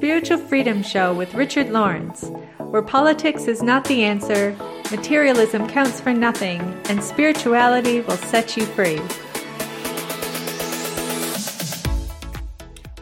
[0.00, 4.56] Spiritual Freedom Show with Richard Lawrence, where politics is not the answer,
[4.90, 8.98] materialism counts for nothing, and spirituality will set you free.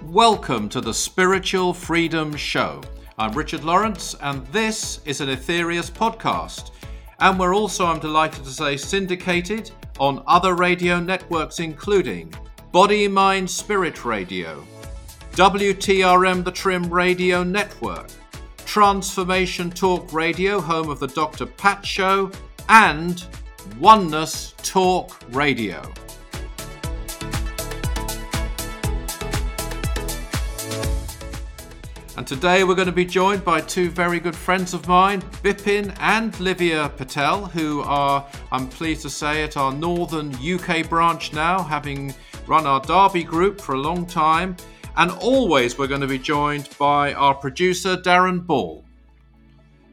[0.06, 2.82] Welcome to the Spiritual Freedom Show.
[3.16, 6.72] I'm Richard Lawrence, and this is an Aetherius podcast.
[7.20, 9.70] And we're also, I'm delighted to say, syndicated
[10.00, 12.34] on other radio networks, including
[12.72, 14.66] Body, Mind, Spirit Radio,
[15.38, 18.08] WTRM The Trim Radio Network,
[18.64, 21.46] Transformation Talk Radio, home of the Dr.
[21.46, 22.32] Pat Show,
[22.68, 23.24] and
[23.78, 25.80] Oneness Talk Radio.
[32.16, 35.96] And today we're going to be joined by two very good friends of mine, Bipin
[36.00, 41.62] and Livia Patel, who are, I'm pleased to say, at our northern UK branch now,
[41.62, 42.12] having
[42.48, 44.56] run our Derby group for a long time.
[44.98, 48.84] And always we're going to be joined by our producer, Darren Ball.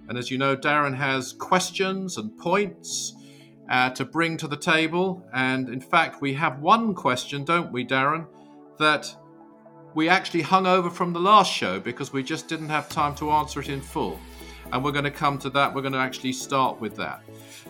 [0.09, 3.14] And as you know, Darren has questions and points
[3.70, 5.23] uh, to bring to the table.
[5.31, 8.25] And in fact, we have one question, don't we, Darren,
[8.80, 9.16] that
[9.94, 13.30] we actually hung over from the last show because we just didn't have time to
[13.30, 14.19] answer it in full.
[14.72, 15.75] And we're going to come to that.
[15.75, 17.22] We're going to actually start with that.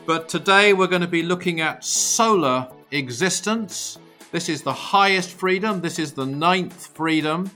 [0.06, 3.98] But today we're going to be looking at solar existence
[4.36, 5.80] this is the highest freedom.
[5.80, 7.50] This is the ninth freedom.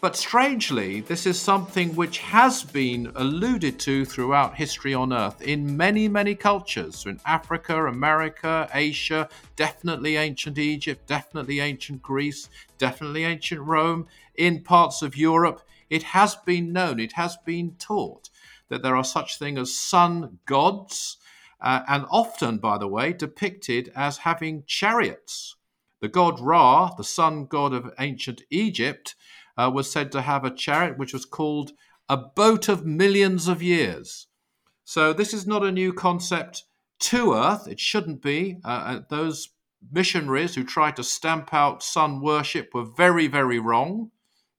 [0.00, 5.76] But strangely, this is something which has been alluded to throughout history on Earth in
[5.76, 7.04] many, many cultures.
[7.04, 15.02] in Africa, America, Asia, definitely ancient Egypt, definitely ancient Greece, definitely ancient Rome, in parts
[15.02, 15.60] of Europe.
[15.90, 18.30] It has been known, it has been taught
[18.70, 21.18] that there are such things as sun gods,
[21.60, 25.56] uh, and often, by the way, depicted as having chariots
[26.00, 29.14] the god Ra, the sun god of ancient Egypt,
[29.56, 31.72] uh, was said to have a chariot which was called
[32.08, 34.26] a boat of millions of years.
[34.84, 36.64] So this is not a new concept
[37.00, 37.68] to Earth.
[37.68, 38.58] It shouldn't be.
[38.64, 39.50] Uh, uh those
[39.92, 44.10] missionaries who tried to stamp out sun worship were very, very wrong.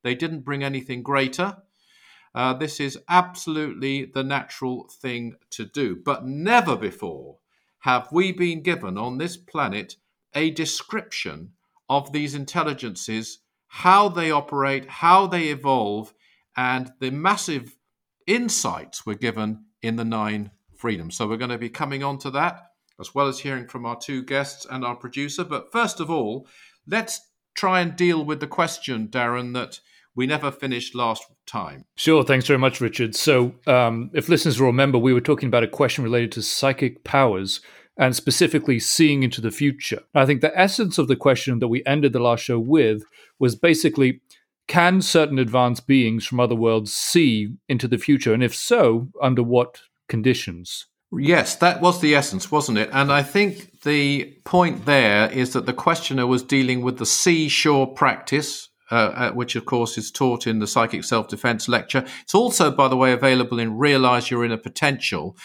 [0.03, 1.57] They didn't bring anything greater.
[2.33, 5.95] Uh, this is absolutely the natural thing to do.
[5.95, 7.37] But never before
[7.79, 9.95] have we been given on this planet
[10.33, 11.51] a description
[11.89, 16.13] of these intelligences, how they operate, how they evolve,
[16.55, 17.77] and the massive
[18.27, 21.17] insights were given in the nine freedoms.
[21.17, 23.97] So we're going to be coming on to that, as well as hearing from our
[23.97, 25.43] two guests and our producer.
[25.43, 26.47] But first of all,
[26.87, 27.19] let's
[27.55, 29.79] try and deal with the question, Darren, that
[30.15, 31.85] we never finished last time.
[31.95, 32.23] Sure.
[32.23, 33.15] Thanks very much, Richard.
[33.15, 37.03] So, um, if listeners will remember, we were talking about a question related to psychic
[37.03, 37.61] powers
[37.99, 40.01] and specifically seeing into the future.
[40.15, 43.03] I think the essence of the question that we ended the last show with
[43.37, 44.21] was basically
[44.67, 48.33] can certain advanced beings from other worlds see into the future?
[48.33, 50.85] And if so, under what conditions?
[51.11, 52.89] Yes, that was the essence, wasn't it?
[52.93, 57.91] And I think the point there is that the questioner was dealing with the seashore
[57.93, 62.05] practice, uh, uh which of course is taught in the psychic self defense lecture.
[62.21, 65.35] It's also, by the way, available in Realize Your Inner Potential.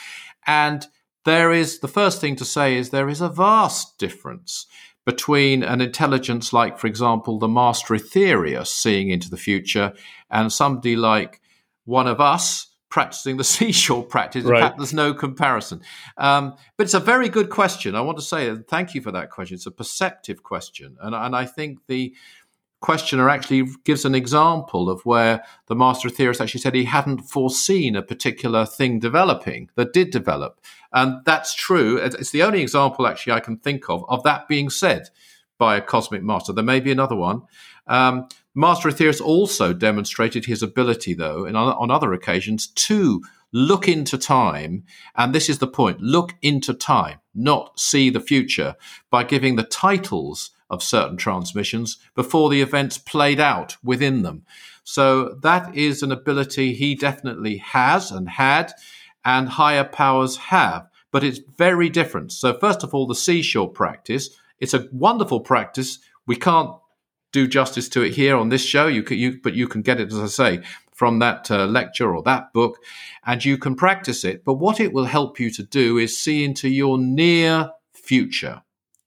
[0.46, 0.86] And
[1.24, 4.66] there is the first thing to say is there is a vast difference
[5.04, 9.92] between an intelligence like, for example, the master Aetherius seeing into the future
[10.30, 11.40] and somebody like
[11.84, 14.44] one of us practicing the seashore practice.
[14.44, 14.58] Right.
[14.58, 15.82] In fact, there's no comparison.
[16.16, 17.94] Um, but it's a very good question.
[17.94, 19.56] I want to say thank you for that question.
[19.56, 20.96] It's a perceptive question.
[21.00, 22.14] And, and I think the
[22.84, 27.96] questioner actually gives an example of where the master Aetherius actually said he hadn't foreseen
[27.96, 30.60] a particular thing developing that did develop.
[30.92, 31.96] And that's true.
[31.96, 35.08] It's the only example actually I can think of of that being said
[35.56, 36.52] by a cosmic master.
[36.52, 37.40] There may be another one.
[37.86, 44.18] Um, master Aetherius also demonstrated his ability, though, in, on other occasions, to look into
[44.18, 44.84] time.
[45.16, 48.74] And this is the point look into time, not see the future,
[49.10, 54.44] by giving the titles of certain transmissions before the events played out within them.
[54.84, 58.72] So that is an ability he definitely has and had,
[59.24, 62.32] and higher powers have, but it's very different.
[62.32, 65.98] So, first of all, the seashore practice, it's a wonderful practice.
[66.26, 66.70] We can't
[67.32, 70.00] do justice to it here on this show, you can, you, but you can get
[70.00, 70.62] it, as I say,
[70.92, 72.78] from that uh, lecture or that book,
[73.24, 74.44] and you can practice it.
[74.44, 78.62] But what it will help you to do is see into your near future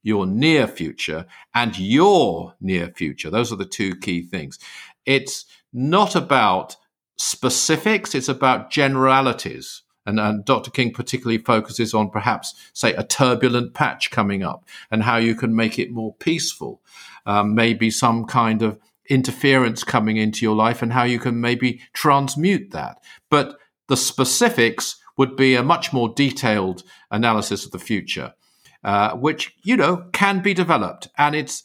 [0.07, 3.29] your near future and your near future.
[3.29, 4.57] Those are the two key things.
[5.05, 6.77] It's not about
[7.17, 9.83] specifics, it's about generalities.
[10.05, 10.71] And, and, Dr.
[10.71, 15.53] King particularly focuses on perhaps, say, a turbulent patch coming up and how you can
[15.53, 16.81] make it more peaceful.
[17.25, 21.81] Um, maybe some kind of interference coming into your life and how you can maybe
[21.91, 23.03] transmute that.
[23.29, 23.57] But
[23.89, 28.33] the specifics would be a much more detailed analysis of the future,
[28.87, 31.09] uh, which, you know, can be developed.
[31.17, 31.63] And it's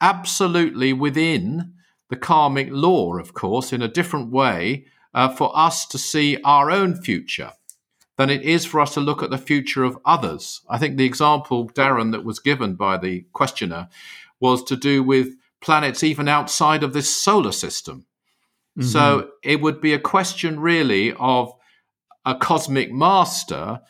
[0.00, 1.74] absolutely within
[2.10, 6.70] the karmic law, of course, in a different way uh, for us to see our
[6.70, 7.50] own future
[8.16, 10.60] than it is for us to look at the future of others.
[10.70, 13.88] I think the example, Darren, that was given by the questioner
[14.38, 18.06] was to do with planets even outside of this solar system.
[18.78, 18.88] Mm-hmm.
[18.88, 21.52] So it would be a question really of
[22.24, 23.80] a cosmic master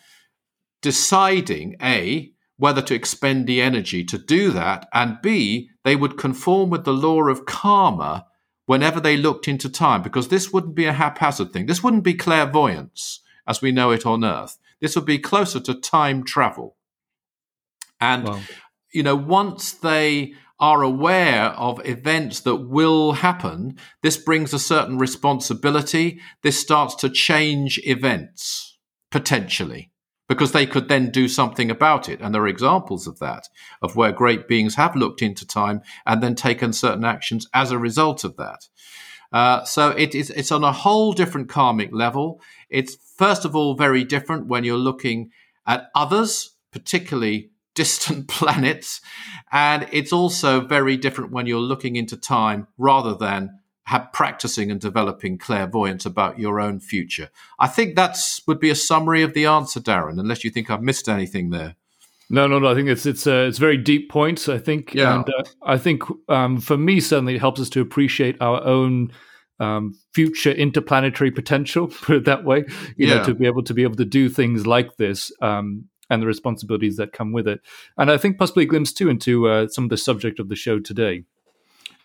[0.80, 6.68] deciding A, whether to expend the energy to do that, and B, they would conform
[6.68, 8.26] with the law of karma
[8.66, 11.64] whenever they looked into time, because this wouldn't be a haphazard thing.
[11.64, 14.58] This wouldn't be clairvoyance as we know it on Earth.
[14.78, 16.76] This would be closer to time travel.
[17.98, 18.40] And, wow.
[18.92, 24.98] you know, once they are aware of events that will happen, this brings a certain
[24.98, 26.20] responsibility.
[26.42, 28.76] This starts to change events
[29.10, 29.89] potentially
[30.30, 32.20] because they could then do something about it.
[32.20, 33.48] And there are examples of that,
[33.82, 37.78] of where great beings have looked into time and then taken certain actions as a
[37.78, 38.68] result of that.
[39.32, 42.40] Uh, so it is, it's on a whole different karmic level.
[42.68, 45.32] It's first of all very different when you're looking
[45.66, 49.00] at others, particularly distant planets.
[49.50, 53.58] And it's also very different when you're looking into time rather than
[54.12, 57.30] practicing and developing clairvoyance about your own future.
[57.58, 60.82] I think that's would be a summary of the answer, Darren, unless you think I've
[60.82, 61.76] missed anything there.
[62.28, 62.68] No, no, no.
[62.68, 64.48] I think it's it's uh, it's very deep points.
[64.48, 65.16] I think, yeah.
[65.16, 69.10] and uh, I think um, for me, certainly, it helps us to appreciate our own
[69.58, 71.88] um, future interplanetary potential.
[72.02, 72.64] Put it that way,
[72.96, 73.16] you yeah.
[73.16, 75.32] know, to be able to be able to do things like this.
[75.42, 77.60] Um, and the responsibilities that come with it.
[77.96, 80.56] And I think possibly a glimpse too into uh, some of the subject of the
[80.56, 81.22] show today.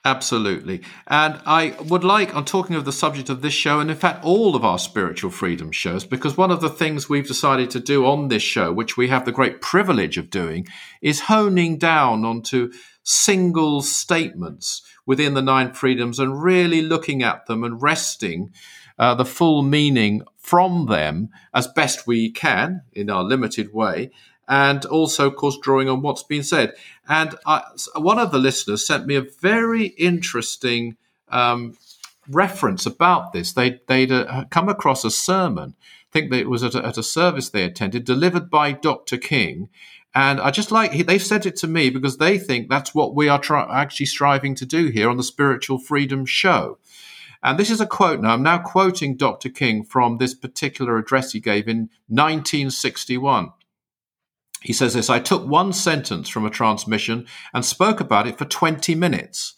[0.06, 0.84] Absolutely.
[1.08, 4.24] And I would like, on talking of the subject of this show, and in fact,
[4.24, 8.06] all of our spiritual freedom shows, because one of the things we've decided to do
[8.06, 10.68] on this show, which we have the great privilege of doing,
[11.02, 12.72] is honing down onto
[13.02, 18.52] single statements within the nine freedoms and really looking at them and wresting
[19.00, 24.12] uh, the full meaning from them as best we can in our limited way
[24.48, 26.74] and also, of course, drawing on what's been said.
[27.08, 27.64] And I,
[27.96, 30.98] one of the listeners sent me a very interesting
[31.30, 31.78] um,
[32.30, 33.54] reference about this.
[33.54, 36.98] They, they'd uh, come across a sermon, I think that it was at a, at
[36.98, 39.18] a service they attended, delivered by Dr.
[39.18, 39.70] King.
[40.14, 43.28] And I just like, they've sent it to me because they think that's what we
[43.28, 46.78] are try, actually striving to do here on the Spiritual Freedom Show.
[47.44, 48.34] And this is a quote now.
[48.34, 49.50] I'm now quoting Dr.
[49.50, 53.52] King from this particular address he gave in 1961.
[54.66, 58.46] He says this I took one sentence from a transmission and spoke about it for
[58.46, 59.54] 20 minutes.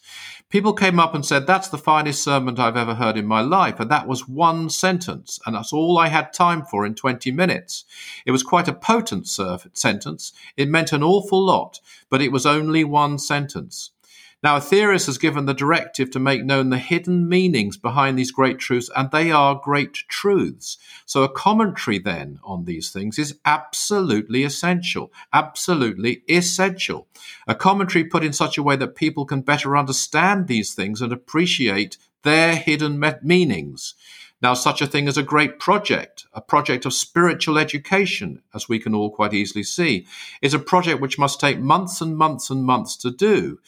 [0.50, 3.80] People came up and said, That's the finest sermon I've ever heard in my life.
[3.80, 5.38] And that was one sentence.
[5.46, 7.86] And that's all I had time for in 20 minutes.
[8.26, 10.32] It was quite a potent sentence.
[10.58, 13.92] It meant an awful lot, but it was only one sentence.
[14.40, 18.60] Now, Aetherius has given the directive to make known the hidden meanings behind these great
[18.60, 20.78] truths, and they are great truths.
[21.06, 25.12] So, a commentary then on these things is absolutely essential.
[25.32, 27.08] Absolutely essential.
[27.48, 31.12] A commentary put in such a way that people can better understand these things and
[31.12, 33.94] appreciate their hidden meanings.
[34.40, 38.78] Now, such a thing as a great project, a project of spiritual education, as we
[38.78, 40.06] can all quite easily see,
[40.40, 43.58] is a project which must take months and months and months to do.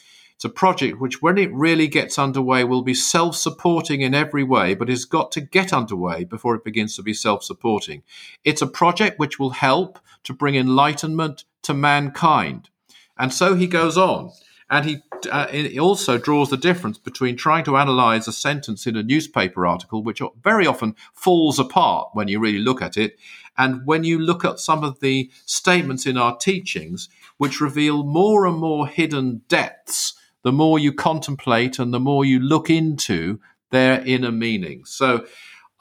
[0.40, 4.42] It's a project which, when it really gets underway, will be self supporting in every
[4.42, 8.02] way, but it's got to get underway before it begins to be self supporting.
[8.42, 12.70] It's a project which will help to bring enlightenment to mankind.
[13.18, 14.32] And so he goes on.
[14.70, 18.97] And he, uh, he also draws the difference between trying to analyze a sentence in
[18.97, 23.18] a newspaper article, which very often falls apart when you really look at it,
[23.59, 28.47] and when you look at some of the statements in our teachings, which reveal more
[28.47, 34.02] and more hidden depths the more you contemplate and the more you look into their
[34.04, 34.85] inner meaning.
[34.85, 35.26] So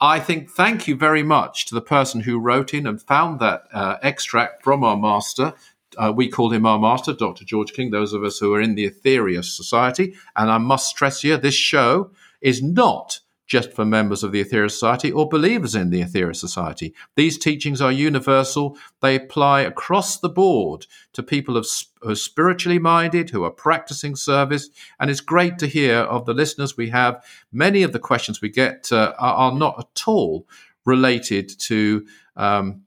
[0.00, 3.64] I think thank you very much to the person who wrote in and found that
[3.72, 5.54] uh, extract from our master.
[5.96, 7.44] Uh, we call him our master, Dr.
[7.44, 10.14] George King, those of us who are in the Aetherius Society.
[10.36, 14.70] And I must stress here this show is not just for members of the Aetherius
[14.70, 16.94] Society or believers in the Aetherius Society.
[17.16, 18.78] These teachings are universal.
[19.02, 24.70] They apply across the board to people who are spiritually minded, who are practicing service.
[25.00, 27.24] And it's great to hear of the listeners we have.
[27.50, 30.46] Many of the questions we get uh, are, are, not at all
[30.86, 32.06] related to.
[32.36, 32.84] Um,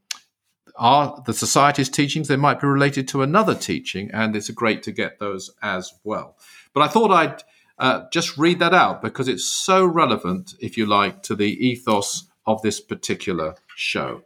[0.79, 5.19] the society's teachings they might be related to another teaching and it's great to get
[5.19, 6.35] those as well
[6.73, 7.43] but i thought i'd
[7.83, 12.29] uh, just read that out because it's so relevant, if you like, to the ethos
[12.47, 14.21] of this particular show.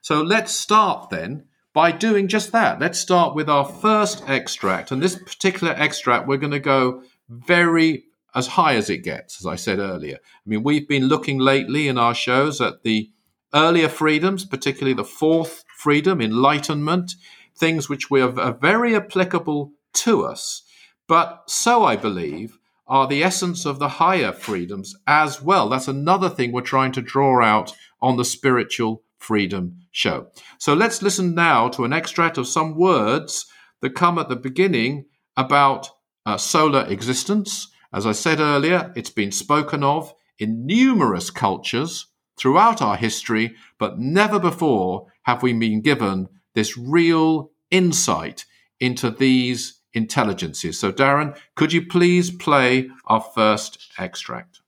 [0.00, 2.78] So let's start then by doing just that.
[2.78, 4.92] Let's start with our first extract.
[4.92, 9.46] And this particular extract, we're going to go very as high as it gets, as
[9.46, 10.18] I said earlier.
[10.22, 13.10] I mean, we've been looking lately in our shows at the
[13.52, 17.16] earlier freedoms, particularly the fourth freedom, enlightenment,
[17.56, 20.62] things which were are very applicable to us.
[21.08, 22.59] But so, I believe,
[22.90, 25.68] are the essence of the higher freedoms as well.
[25.68, 30.26] That's another thing we're trying to draw out on the spiritual freedom show.
[30.58, 33.46] So let's listen now to an extract of some words
[33.80, 35.06] that come at the beginning
[35.36, 35.88] about
[36.26, 37.68] uh, solar existence.
[37.92, 44.00] As I said earlier, it's been spoken of in numerous cultures throughout our history, but
[44.00, 48.46] never before have we been given this real insight
[48.80, 50.78] into these intelligences.
[50.78, 54.60] So, Darren, could you please play our first extract?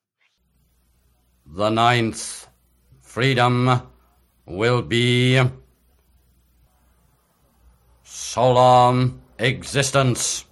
[1.46, 2.48] The ninth
[3.00, 3.82] freedom
[4.46, 5.42] will be
[8.02, 10.44] solar existence.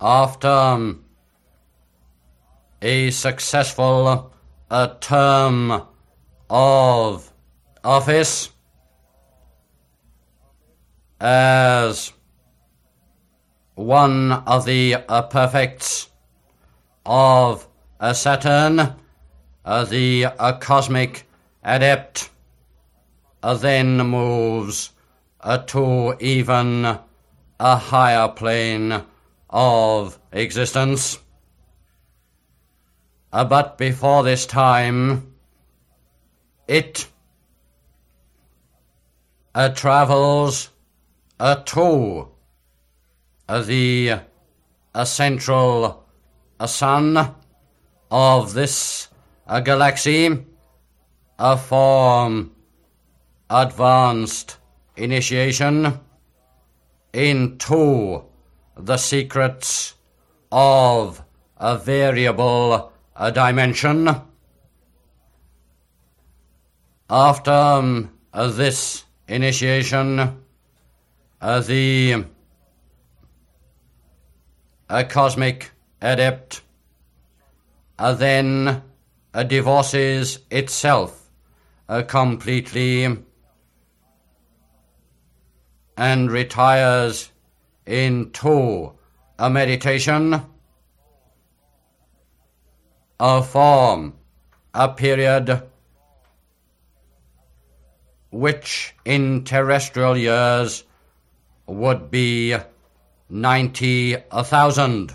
[0.00, 0.96] After
[2.82, 4.34] a successful
[4.70, 5.82] a term
[6.50, 7.32] of
[7.82, 8.50] office
[11.24, 12.12] as
[13.76, 16.10] one of the uh, perfects
[17.06, 17.66] of
[17.98, 18.94] uh, Saturn,
[19.64, 21.26] uh, the uh, cosmic
[21.62, 22.28] adept
[23.42, 24.90] uh, then moves
[25.40, 26.98] uh, to even
[27.58, 29.02] a higher plane
[29.48, 31.18] of existence.
[33.32, 35.32] But before this time,
[36.68, 37.08] it
[39.74, 40.68] travels
[41.40, 41.56] uh,
[43.48, 44.20] the
[45.04, 46.04] central
[46.66, 47.34] sun
[48.10, 49.08] of this
[49.64, 50.44] galaxy
[51.38, 52.52] a form
[53.50, 54.58] advanced
[54.96, 56.00] initiation
[57.12, 58.24] into
[58.76, 59.94] the secrets
[60.52, 61.22] of
[61.56, 64.08] a variable a dimension.
[67.08, 70.43] After um, this initiation,
[71.44, 72.24] uh, the
[74.88, 76.62] uh, cosmic adept
[77.98, 78.82] then
[79.46, 81.30] divorces itself
[82.08, 83.18] completely
[85.98, 87.30] and retires
[87.84, 88.92] into
[89.38, 90.40] a meditation
[93.20, 94.14] a form,
[94.72, 95.62] a period
[98.30, 100.84] which in terrestrial years
[101.66, 102.56] would be
[103.28, 105.12] 90,000.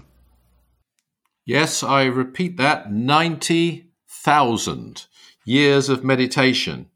[1.46, 5.06] Yes, I repeat that 90,000
[5.46, 6.88] years of meditation.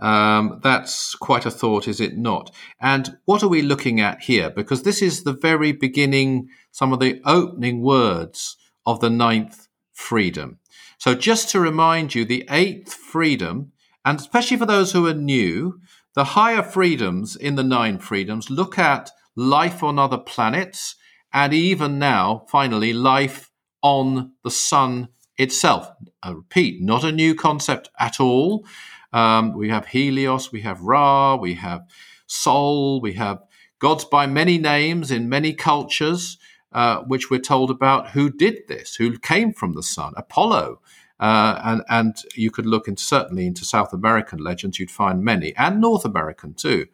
[0.00, 2.54] Um, that's quite a thought, is it not?
[2.80, 4.48] And what are we looking at here?
[4.48, 10.60] Because this is the very beginning, some of the opening words of the ninth freedom.
[10.98, 13.72] So, just to remind you, the eighth freedom,
[14.04, 15.80] and especially for those who are new,
[16.18, 20.96] the higher freedoms in the nine freedoms look at life on other planets
[21.32, 25.88] and even now, finally, life on the sun itself.
[26.20, 28.66] I repeat, not a new concept at all.
[29.12, 31.86] Um, we have Helios, we have Ra, we have
[32.26, 33.38] Sol, we have
[33.78, 36.36] gods by many names in many cultures
[36.72, 40.80] uh, which we're told about who did this, who came from the sun, Apollo.
[41.20, 45.54] Uh, and and you could look in, certainly into South American legends, you'd find many,
[45.56, 46.86] and North American too.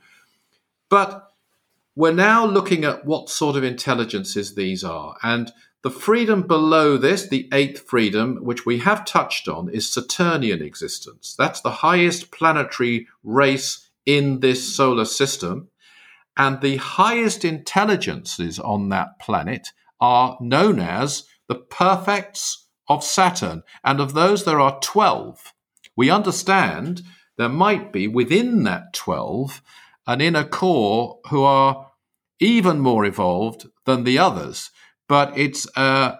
[0.88, 1.30] But
[1.96, 5.16] we're now looking at what sort of intelligences these are.
[5.22, 5.52] And
[5.82, 11.34] the freedom below this, the eighth freedom, which we have touched on, is Saturnian existence.
[11.36, 15.68] That's the highest planetary race in this solar system.
[16.36, 19.68] And the highest intelligences on that planet
[20.00, 23.62] are known as the perfects of Saturn.
[23.82, 25.52] And of those, there are 12.
[25.96, 27.02] We understand
[27.36, 29.62] there might be within that 12
[30.06, 31.90] an inner core who are
[32.40, 34.70] even more evolved than the others.
[35.08, 36.16] But it's uh,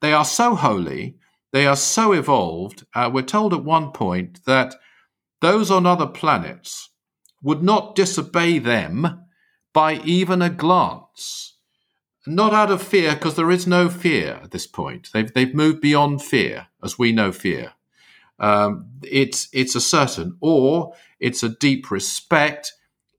[0.00, 1.16] they are so holy,
[1.52, 2.86] they are so evolved.
[2.94, 4.74] Uh, we're told at one point that
[5.40, 6.90] those on other planets
[7.42, 9.24] would not disobey them
[9.72, 11.49] by even a glance.
[12.26, 15.08] Not out of fear, because there is no fear at this point.
[15.12, 17.72] They've, they've moved beyond fear, as we know fear.
[18.38, 22.72] Um, it's, it's a certain awe, it's a deep respect,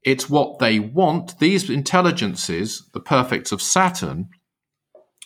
[0.03, 1.39] it's what they want.
[1.39, 4.29] These intelligences, the perfects of Saturn,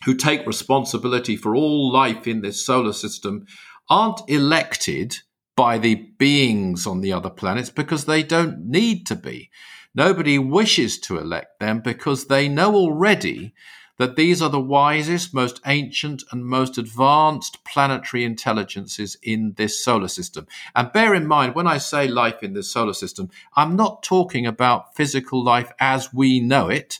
[0.04, 3.46] who take responsibility for all life in this solar system
[3.90, 5.18] aren't elected
[5.56, 9.50] by the beings on the other planets because they don't need to be.
[9.96, 13.54] Nobody wishes to elect them because they know already
[13.98, 20.10] that these are the wisest, most ancient, and most advanced planetary intelligences in this solar
[20.10, 20.48] system.
[20.76, 24.46] And bear in mind, when I say life in this solar system, I'm not talking
[24.46, 27.00] about physical life as we know it.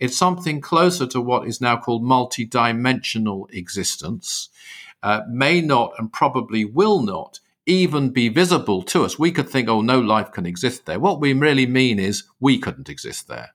[0.00, 4.48] It's something closer to what is now called multidimensional existence.
[5.02, 9.18] Uh, may not and probably will not even be visible to us.
[9.18, 11.00] We could think, oh, no life can exist there.
[11.00, 13.50] What we really mean is we couldn't exist there.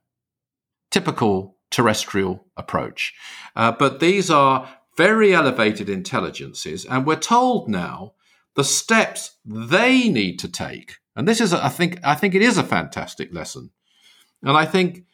[0.89, 3.13] Typical terrestrial approach.
[3.55, 8.13] Uh, but these are very elevated intelligences, and we're told now
[8.55, 10.97] the steps they need to take.
[11.15, 13.71] And this is, I think, I think it is a fantastic lesson.
[14.43, 15.05] And I think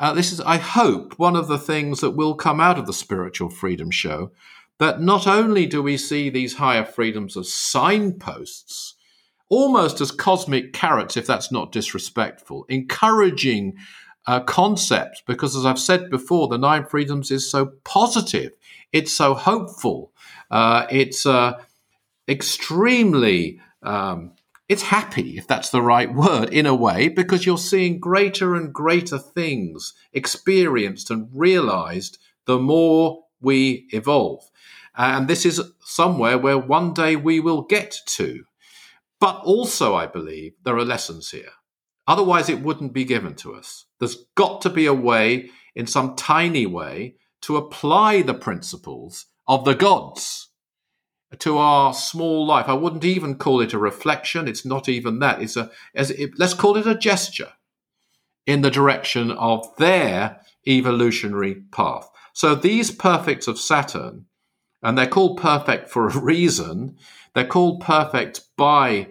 [0.00, 2.92] uh, this is, I hope, one of the things that will come out of the
[2.92, 4.32] Spiritual Freedom Show
[4.80, 8.94] that not only do we see these higher freedoms as signposts,
[9.50, 13.76] almost as cosmic carrots, if that's not disrespectful, encouraging
[14.26, 18.52] uh, concept because, as I've said before, the Nine Freedoms is so positive,
[18.90, 20.12] it's so hopeful,
[20.50, 21.62] uh, it's uh,
[22.26, 23.60] extremely.
[23.82, 24.32] Um,
[24.66, 28.72] it's happy, if that's the right word, in a way, because you're seeing greater and
[28.72, 34.48] greater things experienced and realized the more we evolve.
[35.00, 38.44] Uh, and this is somewhere where one day we will get to.
[39.18, 41.52] But also, I believe there are lessons here.
[42.06, 43.86] Otherwise, it wouldn't be given to us.
[43.98, 49.64] There's got to be a way, in some tiny way, to apply the principles of
[49.64, 50.50] the gods
[51.38, 52.68] to our small life.
[52.68, 54.46] I wouldn't even call it a reflection.
[54.46, 55.40] It's not even that.
[55.40, 57.52] It's a, as it, let's call it a gesture
[58.46, 62.06] in the direction of their evolutionary path.
[62.34, 64.26] So these perfects of Saturn,
[64.82, 66.96] and they're called perfect for a reason,
[67.34, 69.08] they're called perfect by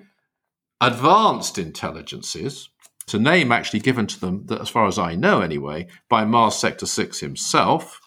[0.82, 2.69] advanced intelligences,
[3.10, 6.25] it's a name actually given to them, that, as far as I know anyway, by
[6.25, 7.99] Mars Sector 6 himself.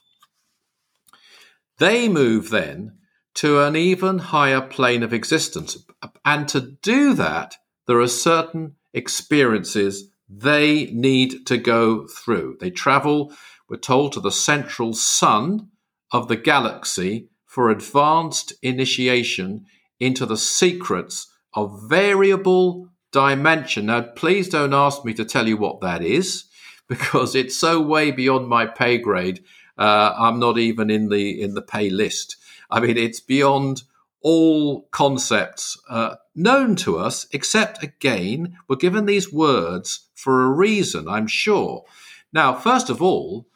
[1.78, 2.98] They move then
[3.34, 5.76] to an even higher plane of existence.
[6.24, 7.56] And to do that,
[7.88, 12.58] there are certain experiences they need to go through.
[12.60, 13.32] They travel,
[13.68, 15.70] we're told, to the central sun
[16.12, 19.66] of the galaxy for advanced initiation
[20.00, 23.84] into the secrets of variable dimension.
[23.84, 26.44] Now, please don't ask me to tell you what that is
[26.88, 29.44] because it's so way beyond my pay grade.
[29.76, 32.36] Uh, I'm not even in the in the pay list.
[32.70, 33.82] I mean, it's beyond
[34.22, 41.06] all concepts uh, known to us, except again, we're given these words for a reason,
[41.06, 41.84] I'm sure.
[42.32, 43.46] Now, first of all,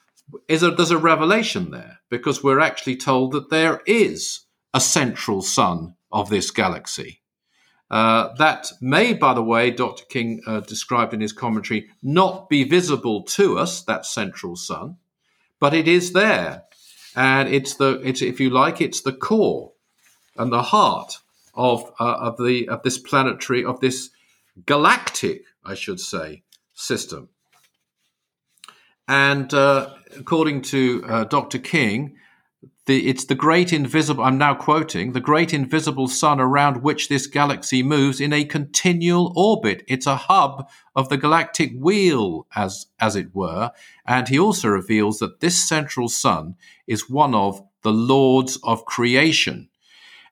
[0.49, 4.40] is a, there's a revelation there because we're actually told that there is
[4.73, 7.23] a central sun of this galaxy.
[7.90, 10.05] Uh, that may, by the way, Dr.
[10.07, 14.97] King uh, described in his commentary, not be visible to us, that central sun,
[15.61, 16.64] but it is there.
[17.14, 19.73] And it's the, it's, if you like, it's the core
[20.37, 21.19] and the heart
[21.55, 24.11] of, uh, of, the, of this planetary, of this
[24.66, 26.42] galactic, I should say,
[26.75, 27.31] system.
[29.09, 31.59] And uh, according to uh, Dr.
[31.59, 32.16] King,
[32.87, 37.27] the, it's the great invisible, I'm now quoting, the great invisible sun around which this
[37.27, 39.83] galaxy moves in a continual orbit.
[39.88, 43.73] It's a hub of the galactic wheel, as, as it were.
[44.07, 46.55] And he also reveals that this central sun
[46.87, 49.69] is one of the lords of creation.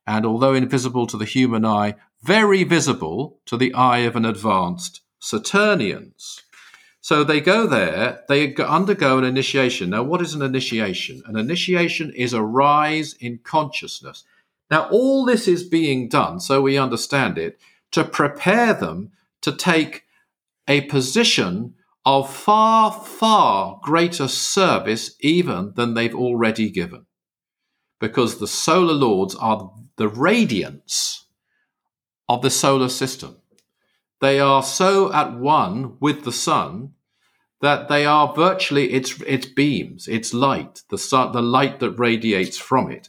[0.06, 5.00] And although invisible to the human eye, very visible to the eye of an advanced
[5.18, 6.43] Saturnians.
[7.04, 9.90] So they go there, they undergo an initiation.
[9.90, 11.22] Now, what is an initiation?
[11.26, 14.24] An initiation is a rise in consciousness.
[14.70, 19.12] Now, all this is being done, so we understand it, to prepare them
[19.42, 20.04] to take
[20.66, 21.74] a position
[22.06, 27.04] of far, far greater service even than they've already given.
[28.00, 31.26] Because the solar lords are the radiance
[32.30, 33.36] of the solar system.
[34.22, 36.93] They are so at one with the sun
[37.64, 42.90] that they are virtually its its beams, its light, the the light that radiates from
[42.90, 43.08] it,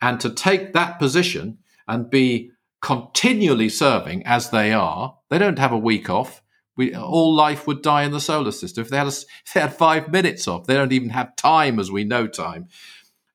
[0.00, 5.72] and to take that position and be continually serving as they are, they don't have
[5.72, 6.40] a week off.
[6.76, 9.10] We, all life would die in the solar system if they had a,
[9.46, 10.66] if they had five minutes off.
[10.66, 12.68] They don't even have time as we know time,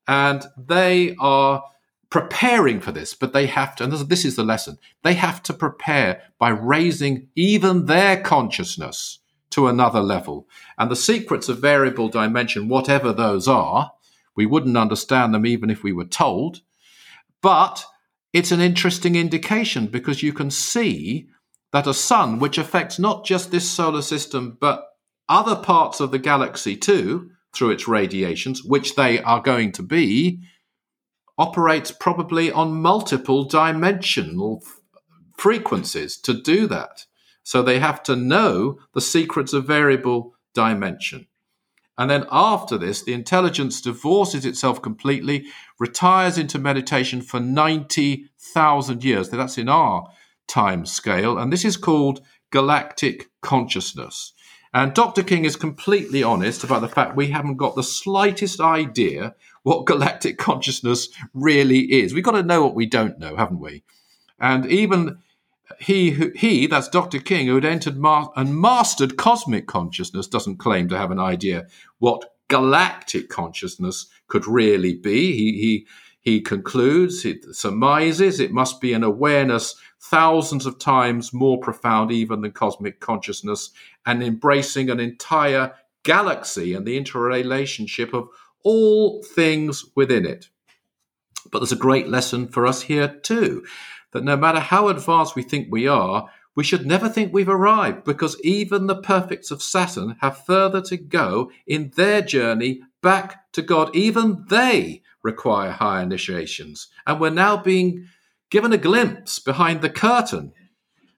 [0.08, 1.66] and they are
[2.10, 5.54] preparing for this, but they have to, and this is the lesson, they have to
[5.54, 9.21] prepare by raising even their consciousness
[9.52, 10.48] to another level.
[10.78, 13.92] And the secrets of variable dimension, whatever those are,
[14.36, 16.62] We wouldn't understand them even if we were told.
[17.42, 17.86] But
[18.34, 21.28] it's an interesting indication because you can see
[21.72, 24.84] that a sun, which affects not just this solar system, but
[25.30, 30.42] other parts of the galaxy too, through its radiations, which they are going to be,
[31.38, 34.64] operates probably on multiple dimensional
[35.38, 37.06] frequencies to do that.
[37.44, 41.28] So they have to know the secrets of variable dimension.
[41.98, 45.46] And then after this, the intelligence divorces itself completely,
[45.80, 49.30] retires into meditation for 90,000 years.
[49.30, 50.10] That's in our
[50.48, 51.38] time scale.
[51.38, 54.34] And this is called galactic consciousness.
[54.74, 55.22] And Dr.
[55.22, 60.38] King is completely honest about the fact we haven't got the slightest idea what galactic
[60.38, 62.14] consciousness really is.
[62.14, 63.84] We've got to know what we don't know, haven't we?
[64.40, 65.20] And even
[65.82, 67.20] he, who, he that's Dr.
[67.20, 71.66] King, who had entered ma- and mastered cosmic consciousness, doesn't claim to have an idea
[71.98, 75.34] what galactic consciousness could really be.
[75.34, 75.88] He, he,
[76.22, 82.42] he concludes, he surmises, it must be an awareness thousands of times more profound even
[82.42, 83.72] than cosmic consciousness
[84.06, 88.28] and embracing an entire galaxy and the interrelationship of
[88.64, 90.48] all things within it.
[91.52, 93.64] But there's a great lesson for us here too
[94.12, 98.04] that no matter how advanced we think we are, we should never think we've arrived
[98.04, 103.62] because even the perfects of Saturn have further to go in their journey back to
[103.62, 103.96] God.
[103.96, 106.88] Even they require higher initiations.
[107.08, 108.08] And we're now being
[108.50, 110.54] given a glimpse behind the curtain.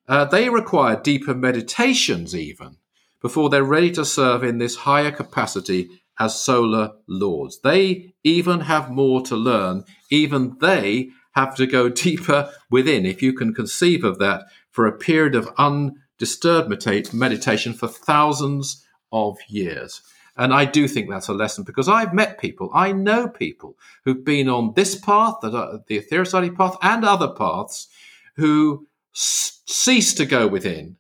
[0.08, 2.78] Uh, they require deeper meditations, even
[3.22, 7.60] before they're ready to serve in this higher capacity as solar lords.
[7.64, 9.86] They even have more to learn.
[10.12, 14.98] Even they have to go deeper within, if you can conceive of that, for a
[14.98, 16.70] period of undisturbed
[17.14, 20.02] meditation for thousands of years.
[20.36, 24.26] And I do think that's a lesson because I've met people, I know people who've
[24.26, 27.88] been on this path, the Society path, and other paths,
[28.36, 30.98] who cease to go within,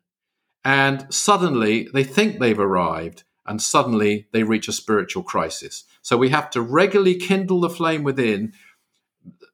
[0.64, 5.84] and suddenly they think they've arrived, and suddenly they reach a spiritual crisis.
[6.04, 8.54] So we have to regularly kindle the flame within,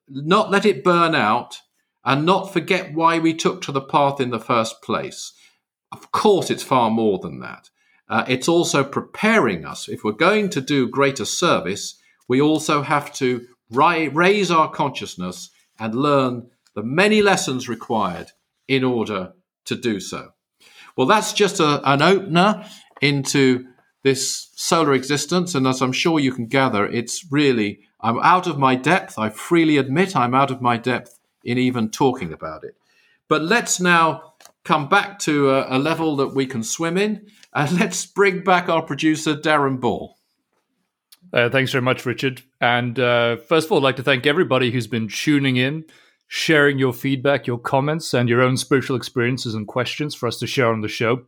[0.10, 1.60] not let it burn out,
[2.04, 5.34] and not forget why we took to the path in the first place.
[5.91, 7.69] Of course, it's far more than that.
[8.08, 9.88] Uh, it's also preparing us.
[9.88, 15.50] If we're going to do greater service, we also have to ri- raise our consciousness
[15.80, 18.32] and learn the many lessons required
[18.67, 19.34] in order
[19.65, 20.30] to do so.
[20.95, 22.65] Well, that's just a, an opener
[23.02, 23.67] into
[24.04, 25.56] this solar existence.
[25.56, 29.18] And as I'm sure you can gather, it's really, I'm out of my depth.
[29.18, 32.76] I freely admit I'm out of my depth in even talking about it.
[33.28, 34.34] But let's now
[34.64, 38.70] come back to a, a level that we can swim in and let's bring back
[38.70, 40.16] our producer, Darren Ball.
[41.32, 42.42] Uh, thanks very much, Richard.
[42.60, 45.86] And uh, first of all, I'd like to thank everybody who's been tuning in,
[46.28, 50.48] sharing your feedback, your comments, and your own spiritual experiences and questions for us to
[50.48, 51.24] share on the show.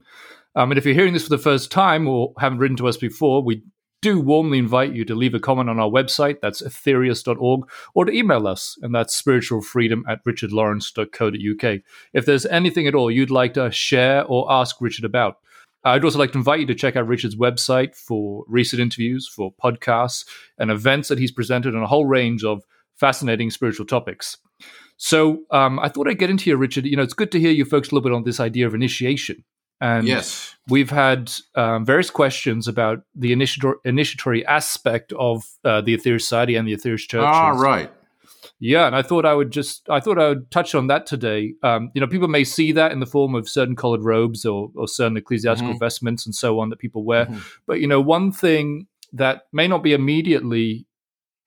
[0.55, 2.97] Um, and if you're hearing this for the first time or haven't written to us
[2.97, 3.63] before, we
[4.01, 8.11] do warmly invite you to leave a comment on our website, that's aetherius.org, or to
[8.11, 11.81] email us, and that's spiritualfreedom at richardlawrence.co.uk.
[12.13, 15.37] If there's anything at all you'd like to share or ask Richard about,
[15.83, 19.53] I'd also like to invite you to check out Richard's website for recent interviews, for
[19.53, 20.25] podcasts,
[20.57, 22.63] and events that he's presented on a whole range of
[22.95, 24.37] fascinating spiritual topics.
[24.97, 26.85] So um, I thought I'd get into here, Richard.
[26.85, 28.75] You know, it's good to hear you folks a little bit on this idea of
[28.75, 29.43] initiation.
[29.81, 30.55] And yes.
[30.69, 36.55] we've had um, various questions about the initiatory, initiatory aspect of uh, the Aetherius Society
[36.55, 37.23] and the Aetherius Church.
[37.25, 37.91] Ah, right.
[38.59, 41.55] Yeah, and I thought I would just I thought I would touch on that today.
[41.63, 44.69] Um, you know, people may see that in the form of certain colored robes or,
[44.75, 45.79] or certain ecclesiastical mm-hmm.
[45.79, 47.25] vestments and so on that people wear.
[47.25, 47.39] Mm-hmm.
[47.65, 50.85] But you know, one thing that may not be immediately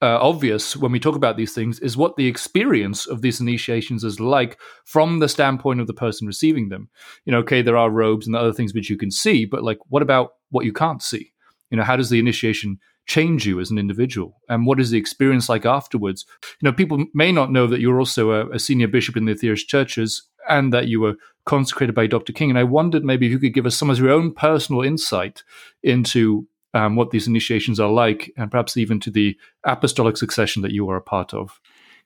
[0.04, 4.04] uh, obvious when we talk about these things is what the experience of these initiations
[4.04, 6.90] is like from the standpoint of the person receiving them.
[7.24, 9.78] You know, okay, there are robes and other things which you can see, but like,
[9.88, 11.32] what about what you can't see?
[11.70, 14.42] You know, how does the initiation change you as an individual?
[14.50, 16.26] And what is the experience like afterwards?
[16.60, 19.34] You know, people may not know that you're also a, a senior bishop in the
[19.34, 21.14] Aetherius churches and that you were
[21.46, 22.34] consecrated by Dr.
[22.34, 22.50] King.
[22.50, 25.42] And I wondered maybe if you could give us some of your own personal insight
[25.82, 30.72] into um, what these initiations are like, and perhaps even to the apostolic succession that
[30.72, 31.60] you are a part of.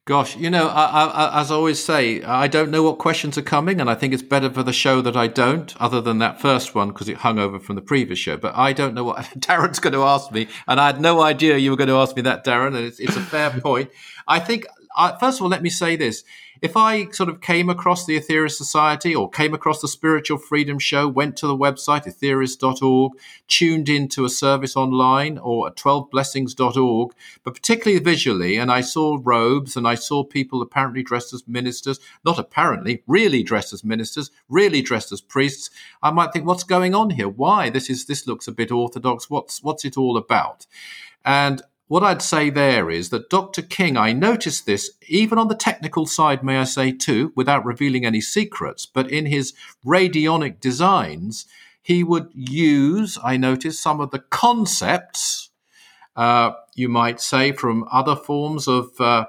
[0.04, 3.42] Gosh, you know, I, I, as I always say, I don't know what questions are
[3.42, 6.40] coming, and I think it's better for the show that I don't, other than that
[6.40, 8.38] first one because it hung over from the previous show.
[8.38, 11.58] But I don't know what Darren's going to ask me, and I had no idea
[11.58, 12.68] you were going to ask me that, Darren.
[12.68, 13.90] And it's, it's a fair point.
[14.26, 16.24] I think I, first of all, let me say this.
[16.60, 20.78] If I sort of came across the Aetherius Society or came across the Spiritual Freedom
[20.78, 23.12] Show, went to the website, aetherius.org,
[23.46, 27.12] tuned into a service online or at 12blessings.org,
[27.44, 32.00] but particularly visually, and I saw robes and I saw people apparently dressed as ministers,
[32.24, 35.70] not apparently, really dressed as ministers, really dressed as priests,
[36.02, 37.28] I might think, what's going on here?
[37.28, 37.70] Why?
[37.70, 39.30] This is this looks a bit orthodox.
[39.30, 40.66] What's what's it all about?
[41.24, 43.62] And what I'd say there is that Dr.
[43.62, 48.04] King, I noticed this even on the technical side, may I say too, without revealing
[48.04, 51.46] any secrets, but in his radionic designs,
[51.80, 55.48] he would use, I noticed, some of the concepts,
[56.14, 59.24] uh, you might say, from other forms of uh,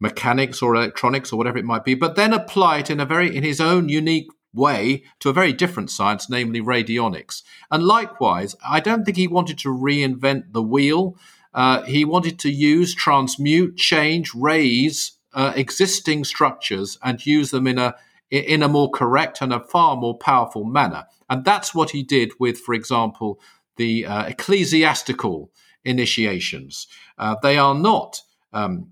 [0.00, 3.34] mechanics or electronics or whatever it might be, but then apply it in a very,
[3.34, 7.42] in his own unique way to a very different science, namely radionics.
[7.70, 11.16] And likewise, I don't think he wanted to reinvent the wheel
[11.56, 17.78] uh, he wanted to use, transmute, change, raise uh, existing structures and use them in
[17.78, 17.94] a
[18.30, 21.04] in a more correct and a far more powerful manner.
[21.30, 23.40] And that's what he did with, for example,
[23.76, 25.50] the uh, ecclesiastical
[25.84, 26.88] initiations.
[27.16, 28.20] Uh, they are not
[28.52, 28.90] um,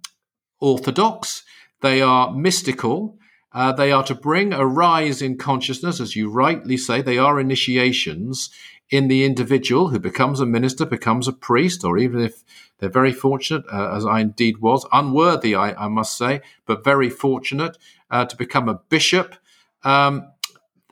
[0.61, 1.43] orthodox.
[1.81, 3.19] They are mystical.
[3.53, 7.03] Uh, they are to bring a rise in consciousness, as you rightly say.
[7.03, 8.51] They are initiations
[8.91, 12.45] in the individual who becomes a minister, becomes a priest, or even if
[12.79, 17.09] they're very fortunate, uh, as I indeed was, unworthy, I, I must say, but very
[17.09, 17.79] fortunate
[18.11, 19.37] uh, to become a bishop
[19.85, 20.31] um,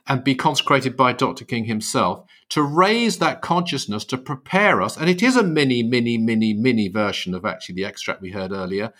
[0.07, 1.45] and be consecrated by Dr.
[1.45, 4.97] King himself, to raise that consciousness to prepare us.
[4.97, 8.51] And it is a mini, mini, mini, mini version of actually the extract we heard
[8.51, 8.93] earlier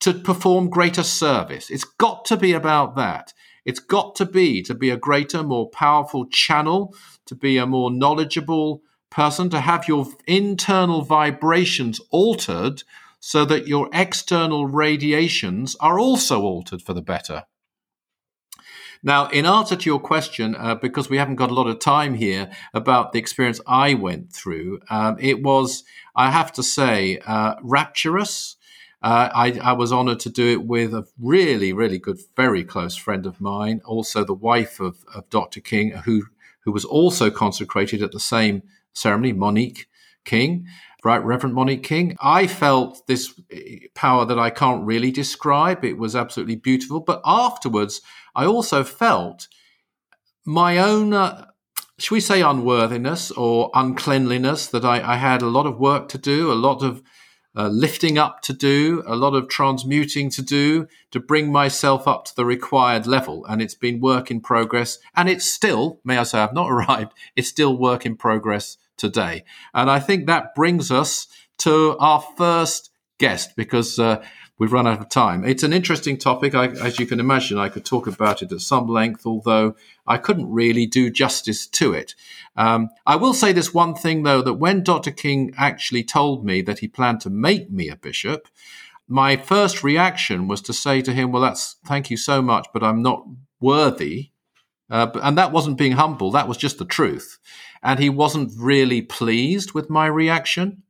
[0.00, 1.70] to perform greater service.
[1.70, 3.32] It's got to be about that.
[3.66, 6.94] It's got to be to be a greater, more powerful channel,
[7.26, 12.84] to be a more knowledgeable person, to have your internal vibrations altered
[13.20, 17.44] so that your external radiations are also altered for the better.
[19.02, 22.14] Now, in answer to your question, uh, because we haven't got a lot of time
[22.14, 27.54] here about the experience I went through, um, it was, I have to say, uh,
[27.62, 28.55] rapturous.
[29.06, 32.96] Uh, I, I, was honored to do it with a really, really good, very close
[32.96, 35.60] friend of mine, also the wife of, of Dr.
[35.60, 36.24] King, who,
[36.64, 38.64] who was also consecrated at the same
[38.94, 39.86] ceremony, Monique
[40.24, 40.66] King,
[41.04, 42.16] Right Reverend Monique King.
[42.20, 43.40] I felt this
[43.94, 45.84] power that I can't really describe.
[45.84, 46.98] It was absolutely beautiful.
[46.98, 48.00] But afterwards,
[48.34, 49.46] I also felt
[50.44, 51.12] my own.
[51.12, 51.46] Uh,
[51.96, 56.18] should we say unworthiness or uncleanliness that I, I, had a lot of work to
[56.18, 57.04] do, a lot of
[57.56, 62.24] uh, lifting up to do, a lot of transmuting to do to bring myself up
[62.26, 63.44] to the required level.
[63.46, 64.98] And it's been work in progress.
[65.16, 69.44] And it's still, may I say, I've not arrived, it's still work in progress today.
[69.74, 71.26] And I think that brings us
[71.58, 74.22] to our first guest because uh,
[74.58, 75.44] we've run out of time.
[75.44, 76.54] It's an interesting topic.
[76.54, 80.18] I, as you can imagine, I could talk about it at some length, although I
[80.18, 82.14] couldn't really do justice to it.
[82.56, 85.10] Um, I will say this one thing, though, that when Dr.
[85.10, 88.48] King actually told me that he planned to make me a bishop,
[89.08, 92.82] my first reaction was to say to him, Well, that's thank you so much, but
[92.82, 93.24] I'm not
[93.60, 94.30] worthy.
[94.88, 97.38] Uh, and that wasn't being humble, that was just the truth.
[97.82, 100.82] And he wasn't really pleased with my reaction.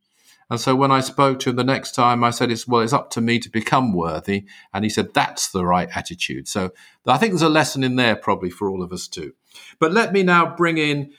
[0.49, 2.93] And so when I spoke to him the next time, I said, "It's well, it's
[2.93, 6.71] up to me to become worthy." And he said, "That's the right attitude." So
[7.07, 9.33] I think there's a lesson in there probably for all of us too.
[9.81, 11.11] But let me now bring in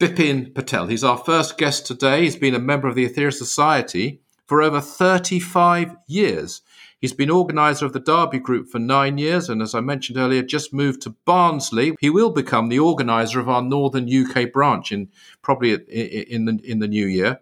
[0.00, 0.88] Bipin Patel.
[0.88, 2.22] He's our first guest today.
[2.22, 6.62] He's been a member of the Aetherius Society for over 35 years.
[7.00, 10.42] He's been organizer of the Derby Group for nine years, and as I mentioned earlier,
[10.42, 11.94] just moved to Barnsley.
[12.00, 15.08] He will become the organizer of our northern UK branch in
[15.40, 17.40] probably in the in the new year.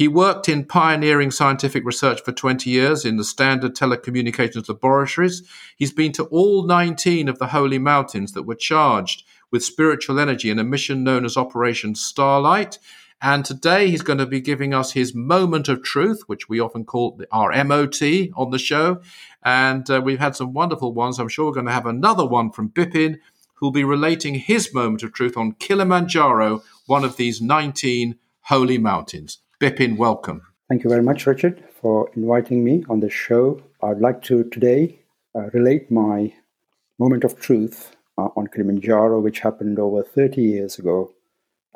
[0.00, 5.42] He worked in pioneering scientific research for 20 years in the standard telecommunications laboratories.
[5.76, 10.48] He's been to all 19 of the holy mountains that were charged with spiritual energy
[10.48, 12.78] in a mission known as Operation Starlight.
[13.20, 16.86] And today he's going to be giving us his moment of truth, which we often
[16.86, 18.00] call our MOT
[18.34, 19.02] on the show.
[19.42, 21.18] And uh, we've had some wonderful ones.
[21.18, 23.18] I'm sure we're going to have another one from Bipin,
[23.56, 29.40] who'll be relating his moment of truth on Kilimanjaro, one of these 19 holy mountains.
[29.60, 30.40] Bipin, welcome.
[30.70, 33.62] Thank you very much, Richard, for inviting me on the show.
[33.82, 35.00] I'd like to today
[35.34, 36.32] uh, relate my
[36.98, 41.12] moment of truth uh, on Kilimanjaro, which happened over 30 years ago,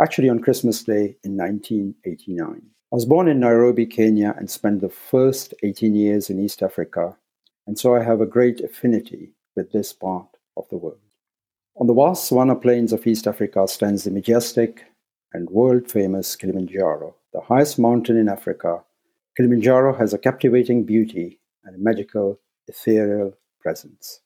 [0.00, 2.62] actually on Christmas Day in 1989.
[2.62, 7.14] I was born in Nairobi, Kenya, and spent the first 18 years in East Africa,
[7.66, 11.00] and so I have a great affinity with this part of the world.
[11.76, 14.86] On the vast savanna plains of East Africa stands the majestic
[15.34, 18.84] and world famous Kilimanjaro, the highest mountain in Africa,
[19.36, 24.20] Kilimanjaro has a captivating beauty and a magical ethereal presence.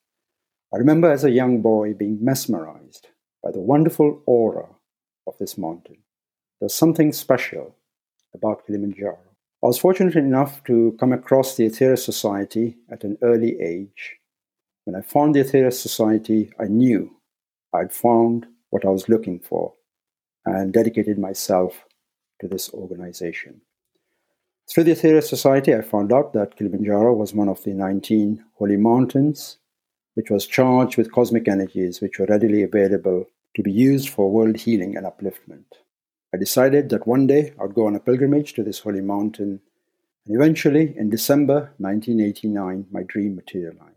[0.74, 3.08] I remember as a young boy being mesmerized
[3.42, 4.66] by the wonderful aura
[5.26, 5.96] of this mountain.
[6.60, 7.74] There's something special
[8.34, 9.18] about Kilimanjaro.
[9.64, 14.16] I was fortunate enough to come across the Aetherius Society at an early age.
[14.84, 17.16] When I found the Aetherius Society, I knew
[17.72, 19.72] I'd found what I was looking for
[20.44, 21.87] and dedicated myself
[22.40, 23.60] to this organization.
[24.70, 28.76] Through the Aetherius Society, I found out that Kilimanjaro was one of the 19 holy
[28.76, 29.58] mountains
[30.14, 34.56] which was charged with cosmic energies which were readily available to be used for world
[34.56, 35.64] healing and upliftment.
[36.34, 39.60] I decided that one day I would go on a pilgrimage to this holy mountain,
[40.26, 43.94] and eventually, in December 1989, my dream materialized.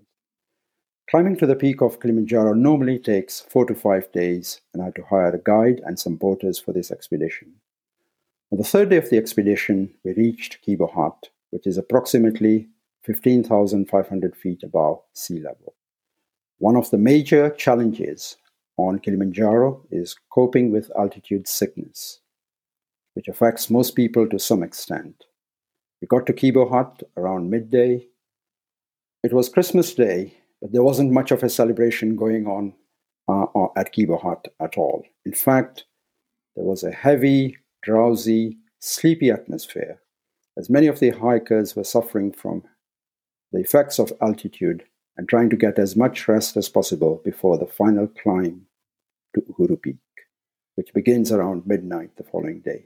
[1.10, 4.95] Climbing to the peak of Kilimanjaro normally takes four to five days, and I had
[4.95, 7.56] to hire a guide and some porters for this expedition.
[8.51, 12.67] On the third day of the expedition, we reached Kibo Hut, which is approximately
[13.03, 15.73] 15,500 feet above sea level.
[16.57, 18.35] One of the major challenges
[18.75, 22.19] on Kilimanjaro is coping with altitude sickness,
[23.13, 25.23] which affects most people to some extent.
[26.01, 28.07] We got to Kibo Hut around midday.
[29.23, 32.73] It was Christmas Day, but there wasn't much of a celebration going on
[33.29, 35.05] uh, uh, at Kibo Hut at all.
[35.25, 35.85] In fact,
[36.55, 40.01] there was a heavy, drowsy, sleepy atmosphere,
[40.57, 42.63] as many of the hikers were suffering from
[43.51, 44.83] the effects of altitude
[45.17, 48.65] and trying to get as much rest as possible before the final climb
[49.33, 49.97] to Uhuru Peak,
[50.75, 52.85] which begins around midnight the following day.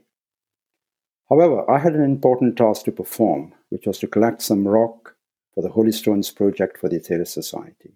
[1.28, 5.16] However, I had an important task to perform, which was to collect some rock
[5.54, 7.94] for the Holy Stones project for the Aetherius Society.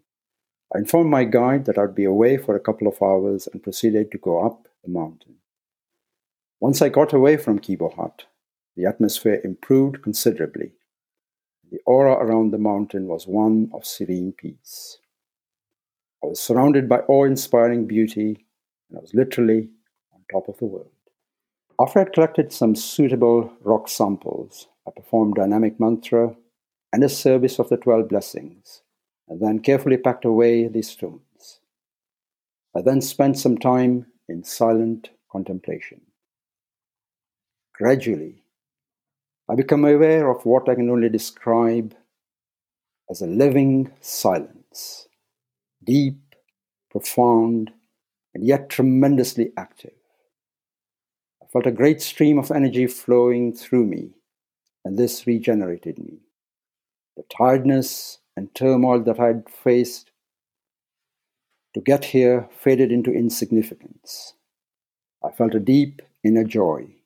[0.74, 4.10] I informed my guide that I'd be away for a couple of hours and proceeded
[4.12, 5.36] to go up the mountain.
[6.60, 8.26] Once I got away from Kibo Hut,
[8.76, 10.72] the atmosphere improved considerably.
[11.70, 14.98] The aura around the mountain was one of serene peace.
[16.22, 18.44] I was surrounded by awe inspiring beauty,
[18.90, 19.70] and I was literally
[20.12, 20.90] on top of the world.
[21.80, 26.36] After I had collected some suitable rock samples, I performed dynamic mantra
[26.92, 28.82] and a service of the 12 blessings,
[29.30, 31.60] and then carefully packed away these stones.
[32.76, 36.02] I then spent some time in silent contemplation.
[37.80, 38.42] Gradually,
[39.48, 41.94] I become aware of what I can only describe
[43.08, 45.08] as a living silence
[45.82, 46.18] deep,
[46.90, 47.70] profound,
[48.34, 49.94] and yet tremendously active.
[51.42, 54.10] I felt a great stream of energy flowing through me,
[54.84, 56.18] and this regenerated me.
[57.16, 60.10] The tiredness and turmoil that I had faced
[61.72, 64.34] to get here faded into insignificance.
[65.24, 66.96] I felt a deep inner joy.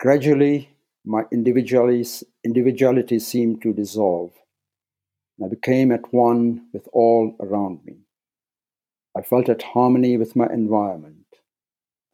[0.00, 0.70] Gradually,
[1.04, 4.32] my individuality seemed to dissolve,
[5.44, 7.98] I became at one with all around me.
[9.14, 11.26] I felt at harmony with my environment.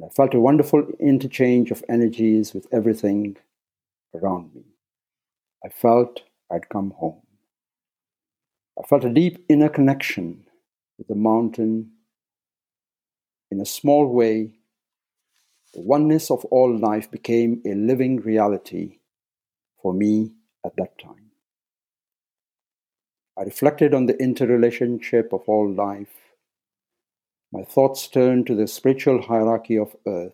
[0.04, 3.36] I felt a wonderful interchange of energies with everything
[4.12, 4.64] around me.
[5.64, 7.22] I felt I'd come home.
[8.82, 10.44] I felt a deep inner connection
[10.98, 11.92] with the mountain.
[13.52, 14.55] In a small way,
[15.80, 18.98] oneness of all life became a living reality
[19.82, 20.32] for me
[20.64, 21.30] at that time.
[23.38, 26.32] I reflected on the interrelationship of all life.
[27.52, 30.32] My thoughts turned to the spiritual hierarchy of earth.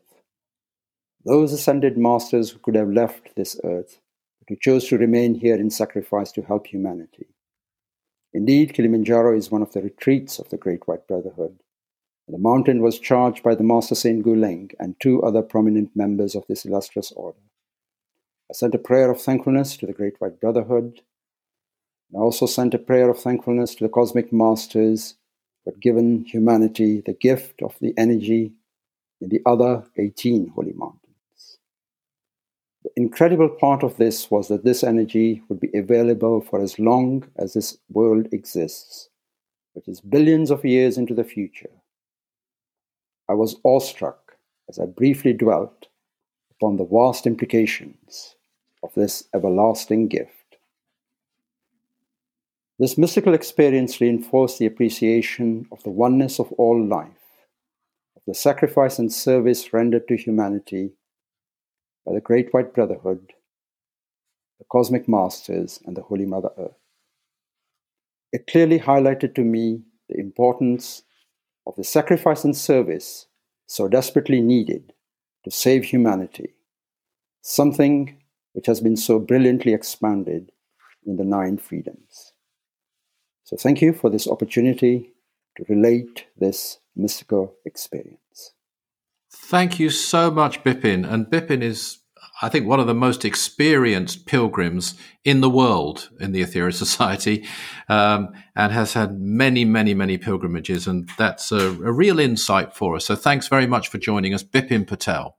[1.25, 4.01] Those ascended masters who could have left this earth,
[4.39, 7.27] but who chose to remain here in sacrifice to help humanity.
[8.33, 11.59] Indeed, Kilimanjaro is one of the retreats of the Great White Brotherhood.
[12.29, 16.47] The mountain was charged by the Master Saint Guleng and two other prominent members of
[16.49, 17.41] this illustrious order.
[18.51, 21.03] I sent a prayer of thankfulness to the Great White Brotherhood
[22.15, 25.15] I also sent a prayer of thankfulness to the cosmic masters
[25.65, 28.53] who had given humanity the gift of the energy
[29.21, 31.59] in the other 18 holy mountains.
[32.85, 37.25] The incredible part of this was that this energy would be available for as long
[37.37, 39.09] as this world exists,
[39.73, 41.71] which is billions of years into the future.
[43.29, 44.37] I was awestruck
[44.69, 45.87] as I briefly dwelt
[46.51, 48.37] upon the vast implications
[48.83, 50.31] of this everlasting gift.
[52.79, 57.47] This mystical experience reinforced the appreciation of the oneness of all life,
[58.17, 60.93] of the sacrifice and service rendered to humanity
[62.05, 63.33] by the Great White Brotherhood,
[64.59, 66.79] the Cosmic Masters, and the Holy Mother Earth.
[68.33, 71.03] It clearly highlighted to me the importance
[71.67, 73.27] of the sacrifice and service
[73.67, 74.93] so desperately needed
[75.45, 76.55] to save humanity,
[77.41, 78.19] something
[78.53, 80.53] which has been so brilliantly expanded
[81.07, 82.33] in the Nine Freedoms.
[83.45, 85.13] So thank you for this opportunity
[85.57, 88.53] to relate this mystical experience.
[89.31, 91.11] Thank you so much, Bipin.
[91.11, 91.99] And Bipin is,
[92.43, 97.47] I think, one of the most experienced pilgrims in the world in the Aetherius Society
[97.89, 100.87] um, and has had many, many, many pilgrimages.
[100.89, 103.07] And that's a, a real insight for us.
[103.07, 105.37] So thanks very much for joining us, Bipin Patel.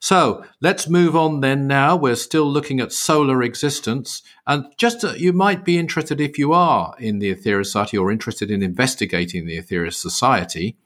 [0.00, 1.94] So let's move on then now.
[1.94, 4.22] We're still looking at solar existence.
[4.48, 8.10] And just uh, you might be interested if you are in the Aetherius Society or
[8.10, 10.76] interested in investigating the Aetherius Society,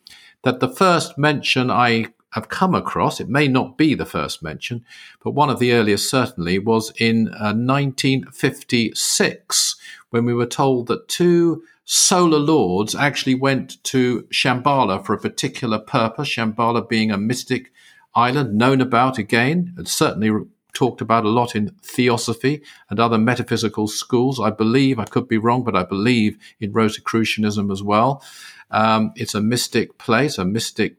[0.43, 4.85] that the first mention I have come across, it may not be the first mention,
[5.23, 9.77] but one of the earliest certainly was in uh, 1956
[10.11, 15.79] when we were told that two solar lords actually went to Shambhala for a particular
[15.79, 17.73] purpose, Shambhala being a mystic
[18.15, 20.31] island known about again, and certainly
[20.77, 24.39] talked about a lot in theosophy and other metaphysical schools.
[24.39, 28.23] I believe, I could be wrong, but I believe in Rosicrucianism as well.
[28.71, 30.97] Um, it's a mystic place, a mystic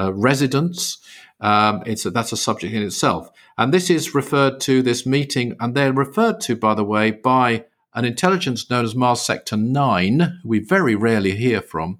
[0.00, 0.98] uh, residence.
[1.40, 3.30] Um, it's a, that's a subject in itself.
[3.58, 7.64] And this is referred to, this meeting, and they're referred to, by the way, by
[7.94, 11.98] an intelligence known as Mars Sector 9, we very rarely hear from.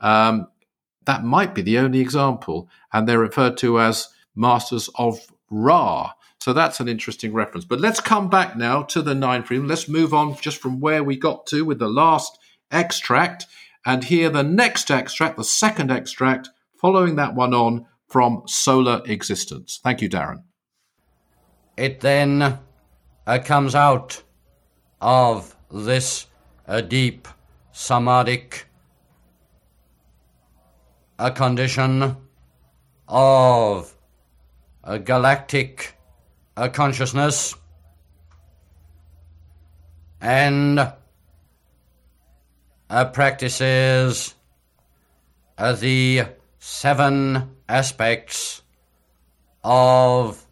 [0.00, 0.48] Um,
[1.04, 2.68] that might be the only example.
[2.92, 5.18] And they're referred to as Masters of
[5.50, 6.12] Ra.
[6.40, 7.64] So that's an interesting reference.
[7.64, 9.68] But let's come back now to the Nine Freedom.
[9.68, 12.38] Let's move on just from where we got to with the last
[12.70, 13.46] extract
[13.84, 16.50] and hear the next extract, the second extract,
[16.82, 19.80] following that one on from Solar Existence.
[19.82, 20.42] Thank you, Darren.
[21.76, 22.58] It then
[23.26, 24.22] uh, comes out
[25.00, 26.26] of this
[26.66, 27.26] uh, deep
[27.70, 28.66] samadhic
[31.18, 32.16] a condition
[33.08, 33.96] of
[34.84, 35.96] a galactic
[36.56, 37.54] a consciousness
[40.20, 40.92] and
[42.90, 44.34] uh, practices
[45.56, 46.24] uh, the
[46.64, 48.62] seven aspects
[49.64, 50.46] of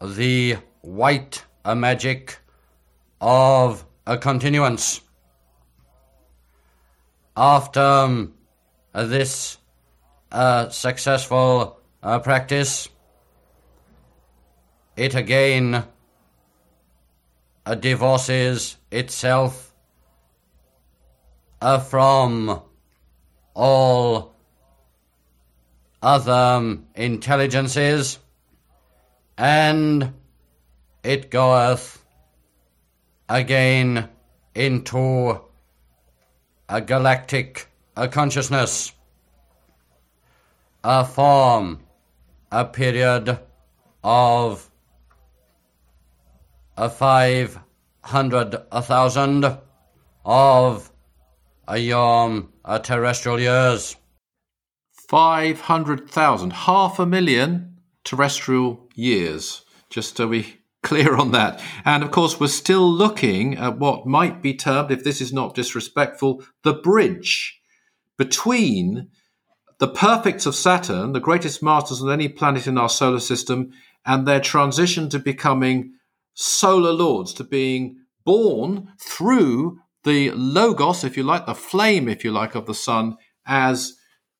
[0.00, 1.44] the white
[1.74, 2.38] magic
[3.20, 5.00] of a continuance.
[7.36, 8.34] After um,
[8.92, 9.58] this
[10.30, 12.88] uh, successful uh, practice,
[14.96, 15.84] it again
[17.66, 19.74] uh, divorces itself
[21.60, 22.62] uh, from
[23.54, 24.34] all
[26.02, 28.18] other intelligences,
[29.38, 30.12] and
[31.02, 32.04] it goeth
[33.28, 34.08] again
[34.54, 35.40] into
[36.68, 38.92] a galactic a consciousness,
[40.82, 41.80] a form,
[42.50, 43.38] a period
[44.02, 44.68] of
[46.76, 47.58] a five
[48.02, 49.58] hundred, a thousand
[50.24, 50.90] of
[51.68, 53.96] a yom, a terrestrial years.
[55.08, 59.64] 500,000, half a million terrestrial years.
[59.90, 61.62] Just uh, to be clear on that.
[61.84, 65.54] And of course, we're still looking at what might be termed, if this is not
[65.54, 67.60] disrespectful, the bridge
[68.16, 69.08] between
[69.78, 73.72] the perfects of Saturn, the greatest masters on any planet in our solar system,
[74.06, 75.94] and their transition to becoming
[76.34, 82.30] solar lords, to being born through the logos, if you like, the flame, if you
[82.30, 83.94] like, of the sun, as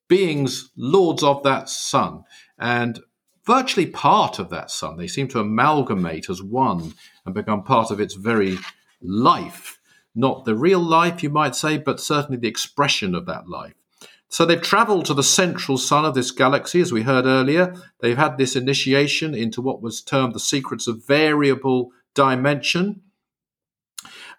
[0.09, 2.25] beings lords of that sun,
[2.59, 3.01] and
[3.47, 4.97] virtually part of that sun.
[4.97, 6.95] They seem to amalgamate as one
[7.25, 8.59] and become part of its very
[9.03, 9.79] life
[10.15, 13.75] not the real life, you might say, but certainly the expression of that life.
[14.29, 17.75] So they've traveled to the central sun of this galaxy, as we heard earlier.
[18.01, 23.03] They've had this initiation into what was termed the secrets of variable dimension,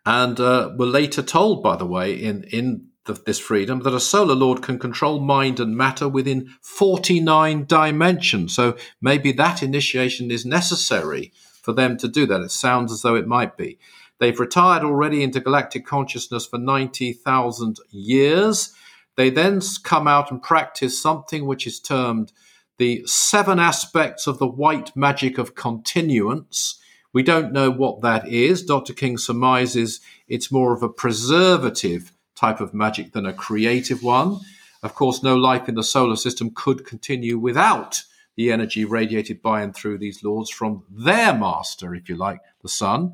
[0.06, 4.00] and uh, were later told, by the way, in in the, this freedom, that a
[4.00, 8.56] solar lord can control mind and matter within 49 dimensions.
[8.56, 11.32] So maybe that initiation is necessary
[11.62, 12.42] for them to do that.
[12.42, 13.80] It sounds as though it might be.
[14.20, 18.74] They've retired already into galactic consciousness for 90,000 years.
[19.18, 22.32] They then come out and practice something which is termed
[22.78, 26.80] the seven aspects of the white magic of continuance.
[27.16, 28.62] We don't know what that is.
[28.62, 28.92] Dr.
[28.94, 34.42] King surmises it's more of a preservative type of magic than a creative one.
[34.84, 38.04] Of course, no life in the solar system could continue without
[38.36, 42.68] the energy radiated by and through these lords from their master, if you like, the
[42.68, 43.14] sun.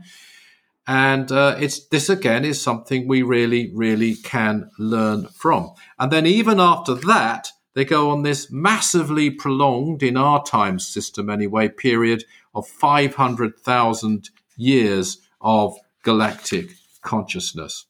[0.88, 5.74] And uh, it's this again is something we really, really can learn from.
[6.00, 11.30] And then even after that, they go on this massively prolonged, in our time system
[11.30, 16.72] anyway, period of 500,000 years of galactic
[17.02, 17.86] consciousness.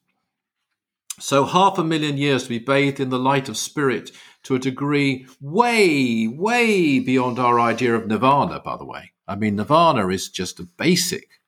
[1.20, 4.12] So, half a million years to be bathed in the light of spirit
[4.44, 9.12] to a degree way, way beyond our idea of nirvana, by the way.
[9.28, 11.40] I mean, nirvana is just a basic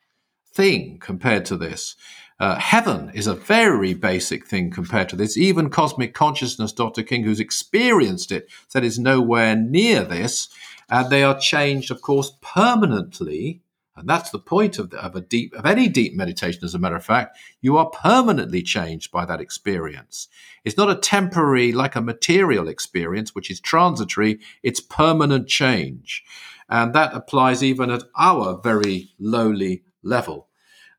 [0.54, 1.96] thing compared to this.
[2.40, 5.38] Uh, heaven is a very basic thing compared to this.
[5.38, 7.04] Even cosmic consciousness, Dr.
[7.04, 10.50] King, who's experienced it, said is nowhere near this.
[10.90, 13.62] And they are changed, of course, permanently.
[13.96, 16.64] And that's the point of, the, of a deep, of any deep meditation.
[16.64, 20.28] As a matter of fact, you are permanently changed by that experience.
[20.66, 24.40] It's not a temporary, like a material experience, which is transitory.
[24.64, 26.24] It's permanent change,
[26.70, 30.48] and that applies even at our very lowly level.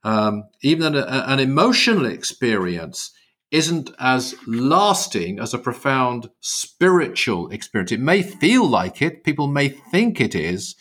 [0.05, 3.11] Um, even an, an emotional experience
[3.55, 7.92] isn't as lasting as a profound spiritual experience.
[7.92, 10.74] It may feel like it, people may think it is,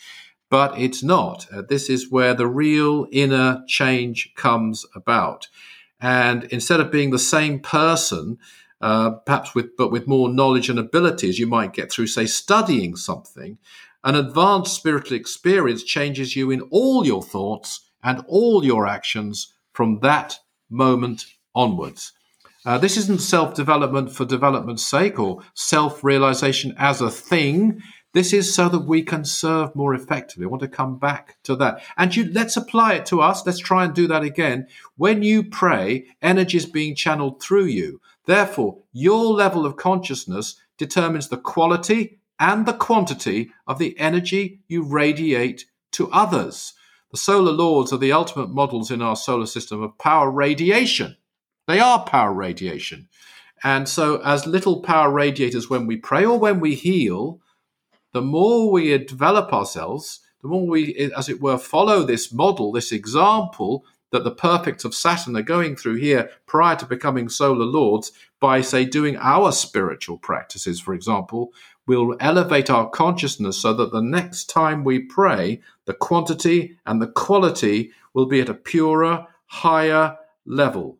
[0.50, 1.46] but it's not.
[1.52, 5.46] Uh, this is where the real inner change comes about.
[6.00, 8.38] And instead of being the same person,
[8.80, 12.96] uh, perhaps with but with more knowledge and abilities you might get through, say, studying
[12.96, 13.56] something,
[14.02, 20.00] an advanced spiritual experience changes you in all your thoughts and all your actions from
[20.00, 22.12] that moment onwards.
[22.64, 27.82] Uh, this isn't self development for development's sake or self realization as a thing.
[28.14, 30.44] This is so that we can serve more effectively.
[30.44, 31.82] I want to come back to that.
[31.96, 33.44] And you, let's apply it to us.
[33.44, 34.68] Let's try and do that again.
[34.96, 38.00] When you pray, energy is being channeled through you.
[38.26, 44.84] Therefore, your level of consciousness determines the quality and the quantity of the energy you
[44.84, 46.74] radiate to others.
[47.10, 51.16] The solar lords are the ultimate models in our solar system of power radiation.
[51.66, 53.08] They are power radiation.
[53.62, 57.40] And so, as little power radiators when we pray or when we heal,
[58.12, 62.92] the more we develop ourselves, the more we, as it were, follow this model, this
[62.92, 68.12] example that the perfects of Saturn are going through here prior to becoming solar lords
[68.38, 71.52] by, say, doing our spiritual practices, for example,
[71.86, 77.08] we'll elevate our consciousness so that the next time we pray, the quantity and the
[77.08, 80.98] quality will be at a purer, higher level.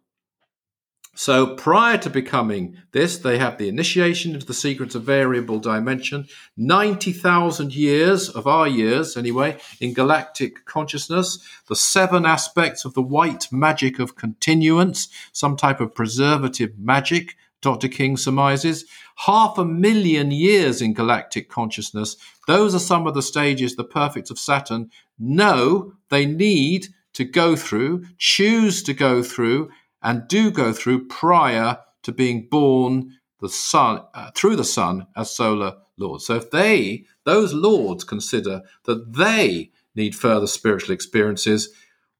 [1.14, 6.26] So prior to becoming this, they have the initiation into the secrets of variable dimension,
[6.56, 11.38] 90,000 years of our years, anyway, in galactic consciousness,
[11.68, 17.88] the seven aspects of the white magic of continuance, some type of preservative magic, Dr.
[17.88, 18.84] King surmises,
[19.16, 22.16] half a million years in galactic consciousness.
[22.46, 27.56] Those are some of the stages the perfects of Saturn know they need to go
[27.56, 29.70] through, choose to go through,
[30.04, 35.34] and do go through prior to being born the sun uh, through the sun as
[35.34, 36.26] solar lords.
[36.26, 41.70] So if they, those lords, consider that they need further spiritual experiences,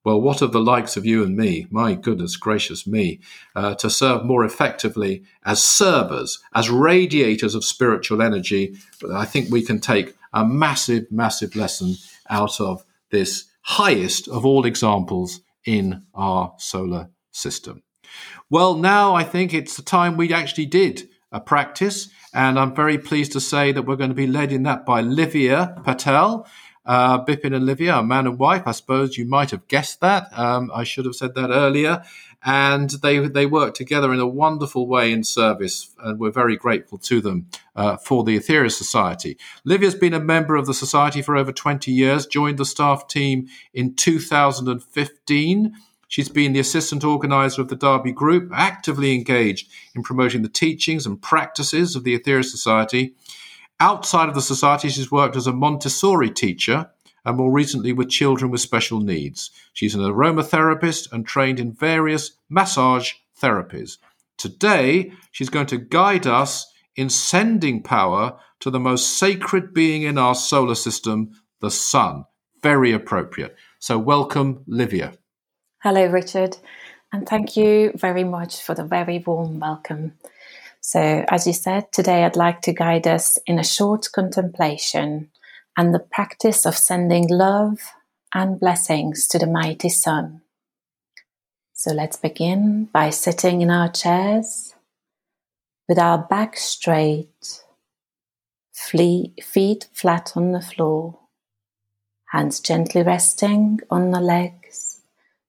[0.05, 1.67] well, what of the likes of you and me?
[1.71, 3.21] My goodness gracious me,
[3.57, 8.77] uh, to serve more effectively as servers, as radiators of spiritual energy.
[9.13, 11.95] I think we can take a massive, massive lesson
[12.29, 17.83] out of this highest of all examples in our solar system.
[18.51, 22.99] Well, now I think it's the time we actually did a practice, and I'm very
[22.99, 26.47] pleased to say that we're going to be led in that by Livia Patel.
[26.87, 28.65] Uh, Bipin and Livia are man and wife.
[28.67, 30.29] I suppose you might have guessed that.
[30.39, 32.05] Um, I should have said that earlier.
[32.47, 36.99] And they they work together in a wonderful way in service, and we're very grateful
[36.99, 39.39] to them uh, for the Aetherius Society.
[39.65, 43.49] Livia's been a member of the society for over 20 years, joined the staff team
[43.73, 45.73] in 2015.
[46.15, 51.07] She's been the assistant organizer of the Derby Group, actively engaged in promoting the teachings
[51.07, 53.17] and practices of the Aetherius Society
[53.81, 56.91] Outside of the society, she's worked as a Montessori teacher
[57.25, 59.51] and more recently with children with special needs.
[59.73, 63.99] She's an aromatherapist and trained in various massage therapies.
[64.39, 70.19] Today, she's going to guide us in sending power to the most sacred being in
[70.19, 72.25] our solar system, the sun.
[72.63, 73.57] Very appropriate.
[73.81, 75.15] So, welcome, Livia.
[75.85, 76.57] Hello, Richard,
[77.13, 80.15] and thank you very much for the very warm welcome.
[80.81, 85.29] So, as you said, today I'd like to guide us in a short contemplation
[85.77, 87.81] and the practice of sending love
[88.35, 90.41] and blessings to the mighty Sun.
[91.75, 94.75] So, let's begin by sitting in our chairs
[95.87, 97.63] with our back straight,
[98.73, 101.19] feet flat on the floor,
[102.31, 104.64] hands gently resting on the legs,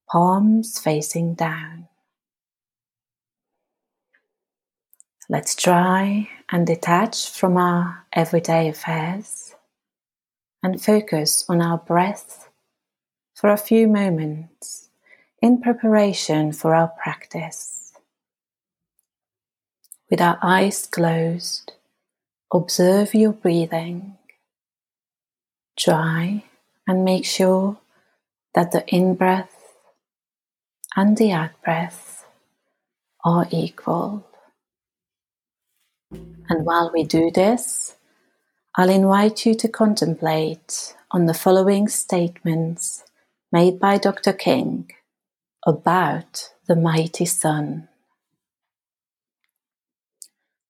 [0.09, 1.87] palms facing down.
[5.27, 9.55] Let's try and detach from our everyday affairs
[10.61, 12.49] and focus on our breath
[13.33, 14.89] for a few moments
[15.41, 17.93] in preparation for our practice.
[20.09, 21.73] With our eyes closed,
[22.53, 24.17] observe your breathing.
[25.77, 26.43] Try
[26.87, 27.79] and make sure
[28.53, 29.54] that the in breath
[30.95, 32.25] and the out breath
[33.23, 34.25] are equal.
[36.11, 37.95] And while we do this,
[38.75, 43.03] I'll invite you to contemplate on the following statements
[43.51, 44.33] made by Dr.
[44.33, 44.91] King
[45.65, 47.89] about the mighty sun.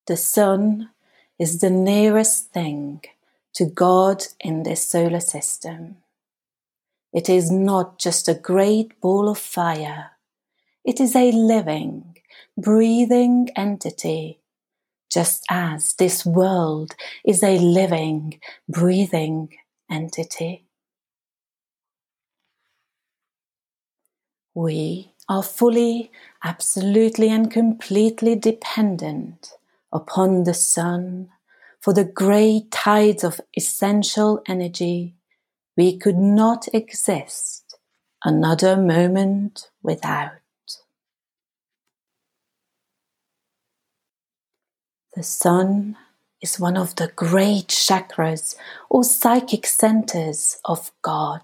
[0.07, 0.91] The sun
[1.39, 3.01] is the nearest thing
[3.55, 5.97] to God in this solar system.
[7.13, 10.11] It is not just a great ball of fire,
[10.85, 12.17] it is a living,
[12.57, 14.39] breathing entity,
[15.11, 19.49] just as this world is a living, breathing
[19.91, 20.65] entity.
[24.53, 26.11] We are fully,
[26.43, 29.53] absolutely, and completely dependent
[29.91, 31.29] upon the sun
[31.81, 35.15] for the great tides of essential energy
[35.77, 37.77] we could not exist
[38.23, 40.44] another moment without.
[45.15, 45.95] The sun
[46.41, 48.53] is one of the great chakras
[48.89, 51.41] or psychic centers of God,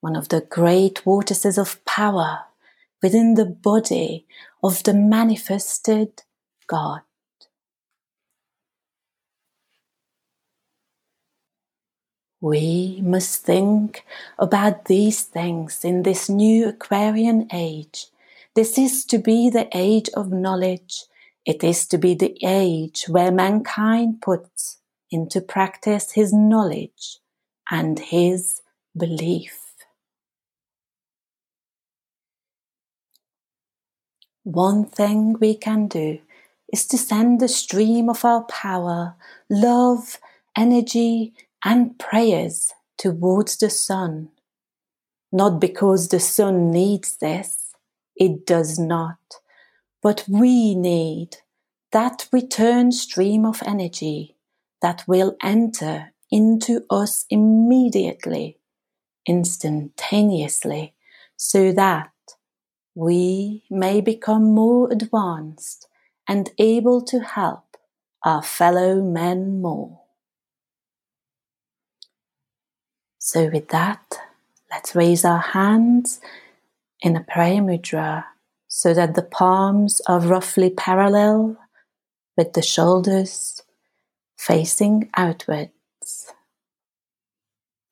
[0.00, 2.44] one of the great vortices of power
[3.02, 4.24] within the body
[4.62, 6.22] of the manifested
[6.66, 7.02] God.
[12.40, 14.02] We must think
[14.38, 18.06] about these things in this new Aquarian age.
[18.54, 21.04] This is to be the age of knowledge.
[21.46, 24.78] It is to be the age where mankind puts
[25.12, 27.20] into practice his knowledge
[27.70, 28.62] and his
[28.96, 29.62] belief.
[34.42, 36.18] One thing we can do
[36.72, 39.14] is to send the stream of our power,
[39.48, 40.18] love,
[40.56, 41.32] energy,
[41.64, 44.30] and prayers towards the sun.
[45.32, 47.74] Not because the sun needs this,
[48.16, 49.18] it does not,
[50.06, 51.38] but we need
[51.90, 54.36] that return stream of energy
[54.80, 58.56] that will enter into us immediately,
[59.26, 60.94] instantaneously,
[61.36, 62.12] so that
[62.94, 65.88] we may become more advanced
[66.28, 67.76] and able to help
[68.24, 70.02] our fellow men more.
[73.18, 74.20] So, with that,
[74.70, 76.20] let's raise our hands
[77.00, 78.35] in a prayer mudra
[78.76, 81.56] so that the palms are roughly parallel
[82.36, 83.62] with the shoulders
[84.36, 86.34] facing outwards.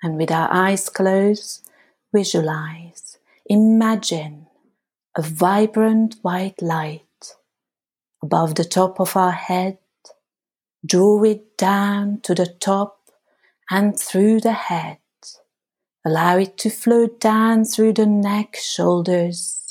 [0.03, 1.67] And with our eyes closed,
[2.15, 3.17] visualize,
[3.47, 4.47] imagine
[5.17, 7.01] a vibrant white light
[8.23, 9.79] above the top of our head.
[10.85, 12.99] Draw it down to the top
[13.71, 14.99] and through the head
[16.07, 19.64] Allow it to flow down through the neck, shoulders,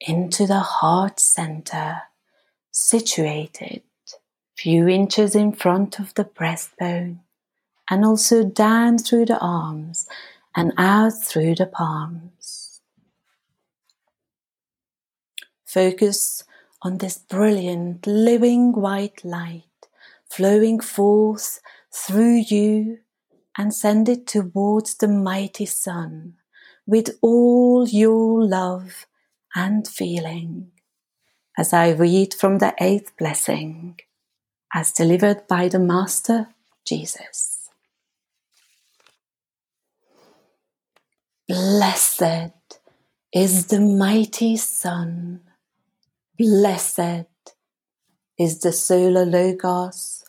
[0.00, 2.02] into the heart center,
[2.70, 3.82] situated
[4.56, 7.18] few inches in front of the breastbone,
[7.90, 10.06] and also down through the arms
[10.56, 12.80] and out through the palms.
[15.66, 16.44] Focus
[16.82, 19.62] on this brilliant living white light
[20.30, 21.60] flowing forth
[21.92, 22.98] through you
[23.58, 26.34] and send it towards the mighty sun
[26.86, 29.06] with all your love
[29.54, 30.72] and feeling.
[31.56, 33.98] As I read from the eighth blessing,
[34.74, 36.48] as delivered by the Master
[36.84, 37.68] Jesus.
[41.46, 42.80] Blessed
[43.32, 45.40] is the mighty sun.
[46.38, 47.26] Blessed
[48.38, 50.24] is the solar Logos,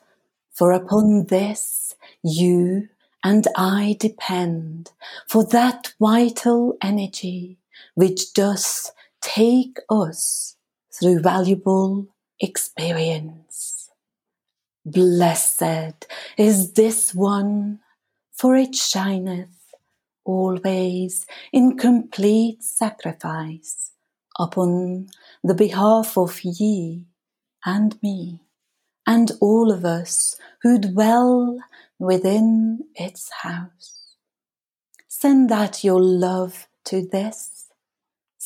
[0.53, 2.87] for upon this you
[3.23, 4.91] and I depend
[5.27, 7.57] for that vital energy
[7.95, 8.91] which does
[9.25, 10.55] take us
[10.93, 12.07] through valuable
[12.39, 13.89] experience.
[14.85, 16.05] Blessed
[16.37, 17.79] is this one,
[18.31, 19.73] for it shineth
[20.23, 23.91] always in complete sacrifice
[24.37, 25.07] upon
[25.43, 27.05] the behalf of ye
[27.65, 28.39] and me
[29.07, 31.57] and all of us who dwell
[31.97, 34.17] within its house.
[35.07, 37.54] Send out your love to this.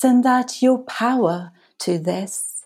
[0.01, 2.65] Send out your power to this.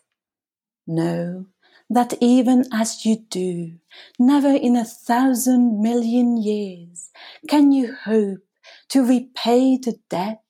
[0.86, 1.48] Know
[1.90, 3.80] that even as you do,
[4.20, 7.10] never in a thousand million years
[7.50, 8.42] can you hope
[8.90, 10.44] to repay the debt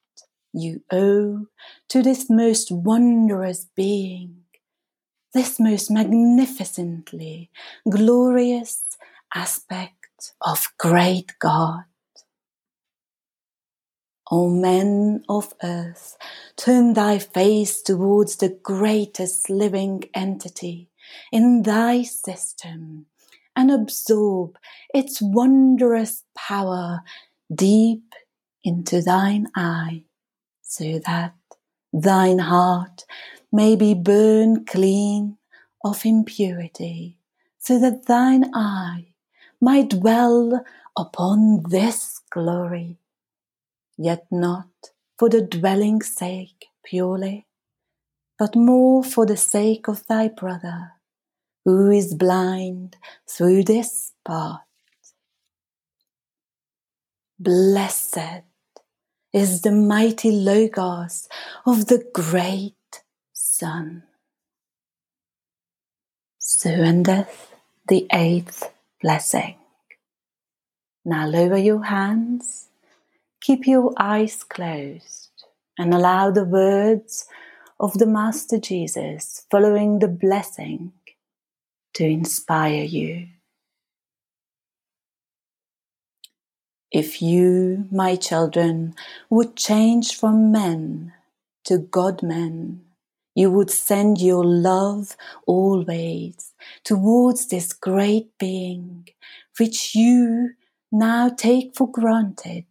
[0.51, 1.45] you owe
[1.87, 4.43] to this most wondrous being,
[5.33, 7.49] this most magnificently
[7.89, 8.97] glorious
[9.33, 11.85] aspect of great God.
[14.31, 16.17] O men of earth,
[16.55, 20.89] turn thy face towards the greatest living entity
[21.31, 23.07] in thy system
[23.55, 24.57] and absorb
[24.93, 27.01] its wondrous power
[27.53, 28.13] deep
[28.63, 30.03] into thine eye,
[30.61, 31.35] so that
[31.91, 33.05] thine heart
[33.51, 35.37] may be burned clean
[35.83, 37.17] of impurity,
[37.59, 39.07] so that thine eye
[39.61, 40.63] might dwell
[40.97, 42.97] upon this glory,
[43.97, 44.69] yet not
[45.17, 47.47] for the dwelling's sake purely,
[48.37, 50.93] but more for the sake of thy brother,
[51.65, 52.97] who is blind
[53.29, 54.61] through this path.
[57.39, 58.43] Blessed
[59.33, 61.27] is the mighty Logos
[61.65, 62.75] of the great
[63.33, 64.03] Sun.
[66.37, 67.53] So endeth
[67.87, 68.71] the eighth
[69.01, 69.55] blessing.
[71.05, 72.69] Now lower your hands,
[73.43, 75.43] keep your eyes closed,
[75.77, 77.27] and allow the words
[77.77, 80.93] of the Master Jesus following the blessing
[81.93, 83.27] to inspire you.
[86.89, 88.95] If you, my children,
[89.29, 91.11] would change from men
[91.65, 92.85] to God men,
[93.35, 96.53] you would send your love always
[96.85, 99.09] towards this great being,
[99.59, 100.51] which you
[100.91, 102.65] now take for granted.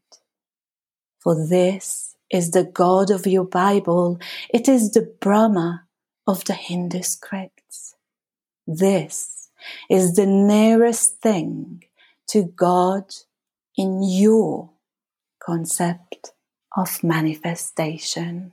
[1.22, 4.18] For this is the God of your Bible.
[4.52, 5.84] It is the Brahma
[6.26, 7.94] of the Hindu scripts.
[8.66, 9.50] This
[9.88, 11.84] is the nearest thing
[12.28, 13.04] to God
[13.76, 14.70] in your
[15.40, 16.32] concept
[16.76, 18.52] of manifestation.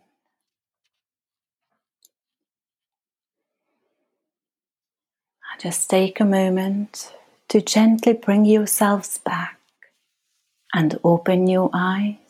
[5.59, 7.13] Just take a moment
[7.49, 9.59] to gently bring yourselves back
[10.73, 12.28] and open your eyes.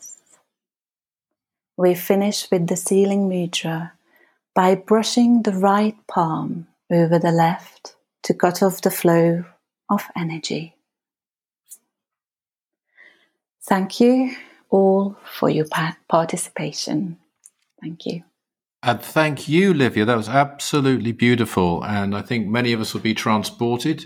[1.80, 3.92] We finish with the sealing mudra
[4.54, 9.46] by brushing the right palm over the left to cut off the flow
[9.88, 10.76] of energy.
[13.66, 14.36] Thank you
[14.68, 15.64] all for your
[16.06, 17.16] participation.
[17.80, 18.24] Thank you.
[18.82, 20.04] And thank you, Livia.
[20.04, 21.82] That was absolutely beautiful.
[21.82, 24.04] And I think many of us will be transported,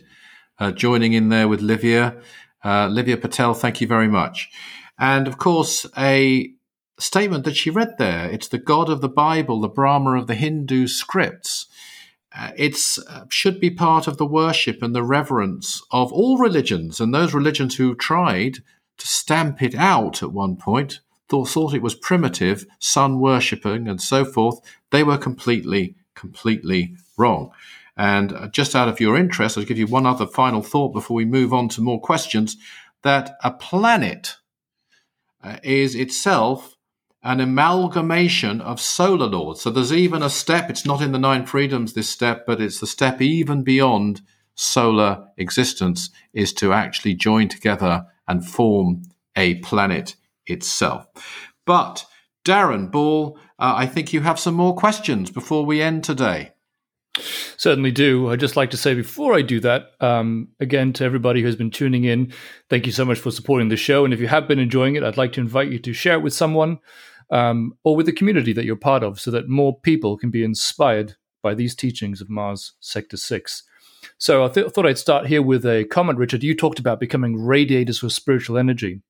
[0.61, 2.23] uh, joining in there with Livia.
[2.65, 4.49] Uh, Livia Patel, thank you very much.
[4.97, 6.55] And of course, a
[6.99, 10.35] statement that she read there it's the God of the Bible, the Brahma of the
[10.35, 11.67] Hindu scripts.
[12.37, 12.77] Uh, it
[13.09, 17.33] uh, should be part of the worship and the reverence of all religions and those
[17.33, 18.57] religions who tried
[18.99, 24.01] to stamp it out at one point, thought, thought it was primitive, sun worshipping, and
[24.01, 24.59] so forth.
[24.91, 27.53] They were completely, completely wrong.
[27.97, 31.15] And uh, just out of your interest, I'll give you one other final thought before
[31.15, 32.57] we move on to more questions
[33.03, 34.37] that a planet
[35.43, 36.74] uh, is itself
[37.25, 39.63] an amalgamation of solar lords.
[39.63, 42.81] So there's even a step, it's not in the nine freedoms, this step, but it's
[42.81, 44.21] the step even beyond
[44.55, 49.03] solar existence is to actually join together and form
[49.37, 50.17] a planet
[50.47, 51.07] itself.
[51.65, 52.05] But,
[52.45, 56.53] Darren Ball, uh, I think you have some more questions before we end today.
[57.57, 58.29] Certainly do.
[58.29, 61.71] I'd just like to say before I do that, um, again, to everybody who's been
[61.71, 62.33] tuning in,
[62.69, 64.05] thank you so much for supporting the show.
[64.05, 66.23] And if you have been enjoying it, I'd like to invite you to share it
[66.23, 66.81] with someone
[67.31, 70.45] um, or with the community that you're part of so that more people can be
[70.45, 73.63] inspired by these teachings of Mars Sector 6.
[74.19, 76.43] So I th- thought I'd start here with a comment, Richard.
[76.43, 79.03] You talked about becoming radiators for spiritual energy.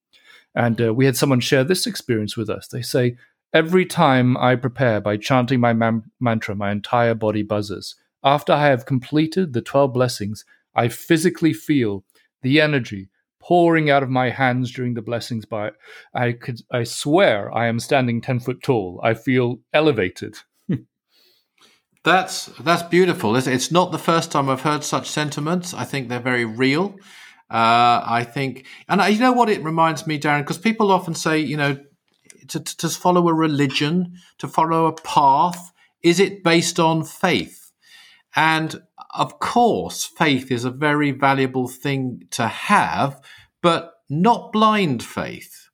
[0.55, 2.69] And uh, we had someone share this experience with us.
[2.69, 3.17] They say,
[3.53, 7.95] Every time I prepare by chanting my man- mantra, my entire body buzzes.
[8.25, 10.45] After I have completed the 12 blessings,
[10.75, 12.05] I physically feel
[12.43, 13.11] the energy
[13.45, 15.71] pouring out of my hands during the blessings by
[16.15, 19.01] I could I swear I am standing 10 foot tall.
[19.05, 20.39] I feel elevated.
[22.05, 23.37] That's that's beautiful.
[23.37, 25.73] It's not the first time I've heard such sentiments.
[25.73, 26.97] I think they're very real.
[27.51, 31.15] Uh, I think, and I, you know what it reminds me, Darren, because people often
[31.15, 31.79] say, you know,
[32.49, 35.73] to, to follow a religion, to follow a path,
[36.03, 37.71] is it based on faith?
[38.35, 38.83] And
[39.15, 43.21] of course, faith is a very valuable thing to have,
[43.63, 45.71] but not blind faith.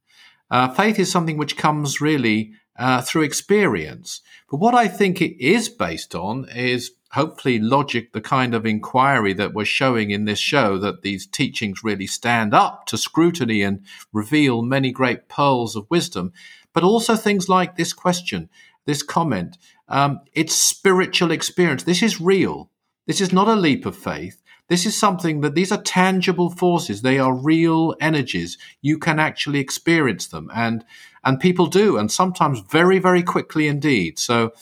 [0.51, 4.21] Uh, faith is something which comes really uh, through experience.
[4.51, 9.33] But what I think it is based on is hopefully logic, the kind of inquiry
[9.35, 13.85] that we're showing in this show, that these teachings really stand up to scrutiny and
[14.13, 16.33] reveal many great pearls of wisdom.
[16.73, 18.49] but also things like this question,
[18.87, 19.59] this comment.
[19.89, 21.83] Um, it's spiritual experience.
[21.83, 22.70] This is real.
[23.07, 24.43] This is not a leap of faith.
[24.69, 27.03] This is something that these are tangible forces.
[27.03, 28.57] They are real energies.
[28.83, 30.85] You can actually experience them, and
[31.25, 34.19] and people do, and sometimes very very quickly indeed.
[34.19, 34.53] So,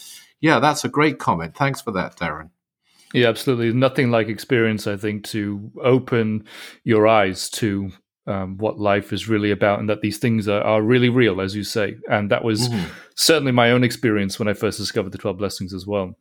[0.41, 1.55] yeah, that's a great comment.
[1.55, 2.49] Thanks for that, Darren.
[3.13, 3.71] Yeah, absolutely.
[3.73, 6.45] Nothing like experience, I think, to open
[6.83, 7.91] your eyes to
[8.27, 11.55] um, what life is really about and that these things are, are really real, as
[11.55, 11.95] you say.
[12.09, 12.87] And that was mm-hmm.
[13.15, 16.15] certainly my own experience when I first discovered the 12 blessings as well.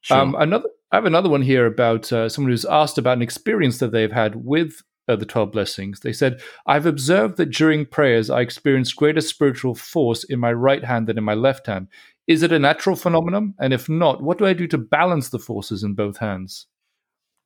[0.00, 0.18] Sure.
[0.18, 3.78] Um, another, I have another one here about uh, someone who's asked about an experience
[3.78, 6.00] that they've had with uh, the 12 blessings.
[6.00, 10.84] They said, I've observed that during prayers, I experience greater spiritual force in my right
[10.84, 11.88] hand than in my left hand.
[12.26, 13.54] Is it a natural phenomenon?
[13.58, 16.66] And if not, what do I do to balance the forces in both hands?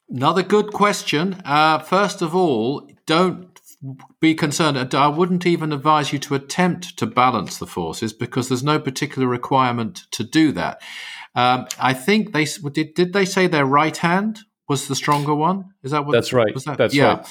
[0.09, 1.41] Another good question.
[1.45, 3.61] Uh, first of all, don't
[4.20, 4.95] be concerned.
[4.95, 9.26] I wouldn't even advise you to attempt to balance the forces because there's no particular
[9.26, 10.82] requirement to do that.
[11.35, 12.95] Um, I think they did.
[12.95, 15.74] Did they say their right hand was the stronger one?
[15.83, 16.12] Is that what?
[16.12, 16.55] That's right.
[16.55, 16.78] That?
[16.78, 17.14] That's yeah.
[17.14, 17.28] right.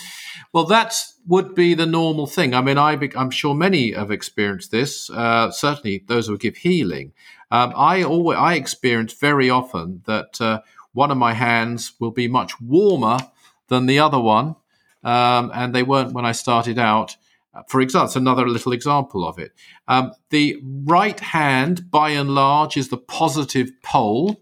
[0.54, 0.96] Well, that
[1.28, 2.54] would be the normal thing.
[2.54, 5.10] I mean, I, am sure many have experienced this.
[5.10, 7.14] Uh, certainly, those who give healing.
[7.52, 10.62] Um, I always I experience very often that uh,
[10.94, 13.20] one of my hands will be much warmer
[13.68, 14.56] than the other one,
[15.04, 17.16] um, and they weren't when I started out.
[17.54, 19.52] Uh, for example, it's another little example of it.
[19.88, 24.42] Um, the right hand, by and large, is the positive pole.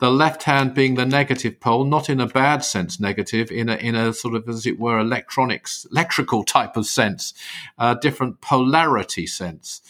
[0.00, 3.76] The left hand being the negative pole, not in a bad sense, negative, in a
[3.76, 7.32] in a sort of as it were electronics, electrical type of sense,
[7.78, 9.80] a different polarity sense.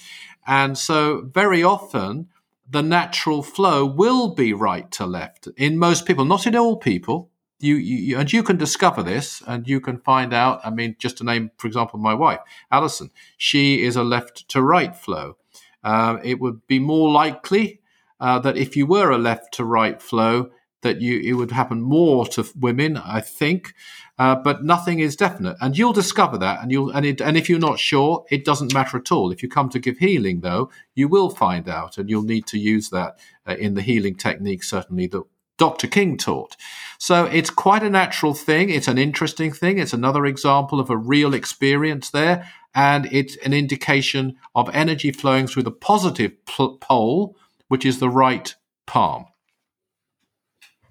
[0.47, 2.29] And so, very often,
[2.69, 7.31] the natural flow will be right to left in most people, not in all people
[7.65, 10.61] you, you, and you can discover this and you can find out.
[10.65, 12.41] I mean, just to name, for example, my wife,
[12.71, 15.37] Alison, she is a left to right flow.
[15.83, 17.81] Uh, it would be more likely
[18.21, 20.51] uh, that if you were a left to right flow,
[20.83, 23.75] that you it would happen more to women, I think.
[24.17, 26.63] Uh, but nothing is definite, and you'll discover that.
[26.63, 29.33] And you'll and it, and if you're not sure, it doesn't matter at all.
[29.33, 32.59] If you come to give healing, though, you will find out, and you'll need to
[32.59, 35.25] use that uh, in the healing technique certainly that
[35.57, 35.87] Dr.
[35.87, 36.57] King taught.
[37.05, 38.71] So it's quite a natural thing.
[38.71, 39.79] It's an interesting thing.
[39.79, 42.51] It's another example of a real experience there.
[42.75, 47.37] And it's an indication of energy flowing through the positive pole,
[47.69, 48.55] which is the right
[48.87, 49.27] palm.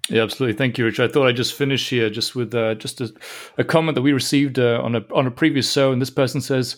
[0.08, 0.56] Yeah, absolutely.
[0.56, 1.00] Thank you, Rich.
[1.00, 3.12] I thought I'd just finish here just with uh, just a,
[3.58, 6.40] a, comment that we received uh, on a on a previous show, and this person
[6.40, 6.76] says,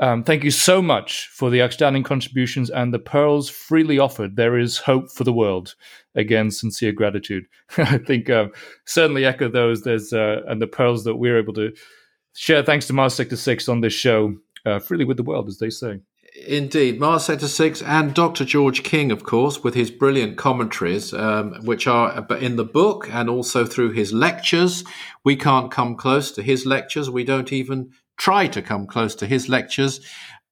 [0.00, 4.36] um, "Thank you so much for the outstanding contributions and the pearls freely offered.
[4.36, 5.74] There is hope for the world."
[6.14, 7.46] again, sincere gratitude.
[7.78, 8.52] I think um,
[8.84, 9.82] certainly echo those.
[9.82, 11.72] There's uh, and the pearls that we're able to
[12.34, 14.36] share thanks to Mars Sector Six on this show
[14.66, 16.00] uh, freely with the world, as they say.
[16.46, 18.44] Indeed, Mars Sector 6 and Dr.
[18.44, 23.28] George King, of course, with his brilliant commentaries, um, which are in the book and
[23.28, 24.84] also through his lectures.
[25.24, 27.10] We can't come close to his lectures.
[27.10, 27.90] We don't even
[28.20, 30.00] try to come close to his lectures.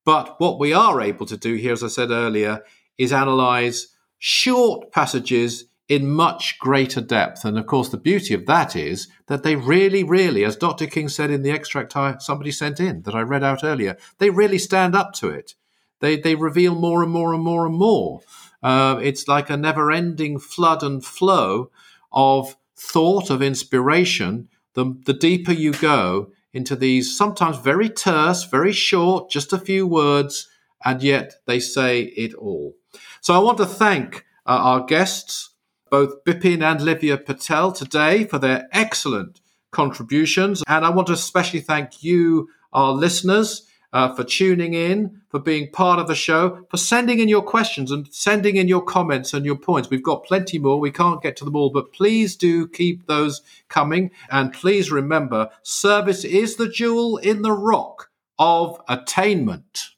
[0.04, 2.64] But what we are able to do here, as I said earlier,
[2.96, 3.88] is analyze
[4.18, 7.44] short passages in much greater depth.
[7.44, 10.86] And of course, the beauty of that is that they really, really, as Dr.
[10.86, 14.30] King said in the extract I, somebody sent in that I read out earlier, they
[14.30, 15.54] really stand up to it.
[16.00, 18.20] They, they reveal more and more and more and more.
[18.62, 21.70] Uh, it's like a never ending flood and flow
[22.12, 24.48] of thought, of inspiration.
[24.72, 29.86] The, the deeper you go into these sometimes very terse, very short, just a few
[29.86, 30.48] words,
[30.84, 32.74] and yet they say it all.
[33.20, 35.50] So I want to thank uh, our guests,
[35.90, 39.40] both Bipin and Livia Patel, today for their excellent
[39.70, 40.62] contributions.
[40.66, 45.70] And I want to especially thank you, our listeners, uh, for tuning in, for being
[45.70, 49.44] part of the show, for sending in your questions and sending in your comments and
[49.44, 49.90] your points.
[49.90, 50.78] We've got plenty more.
[50.78, 54.10] We can't get to them all, but please do keep those coming.
[54.30, 59.90] And please remember, service is the jewel in the rock of attainment.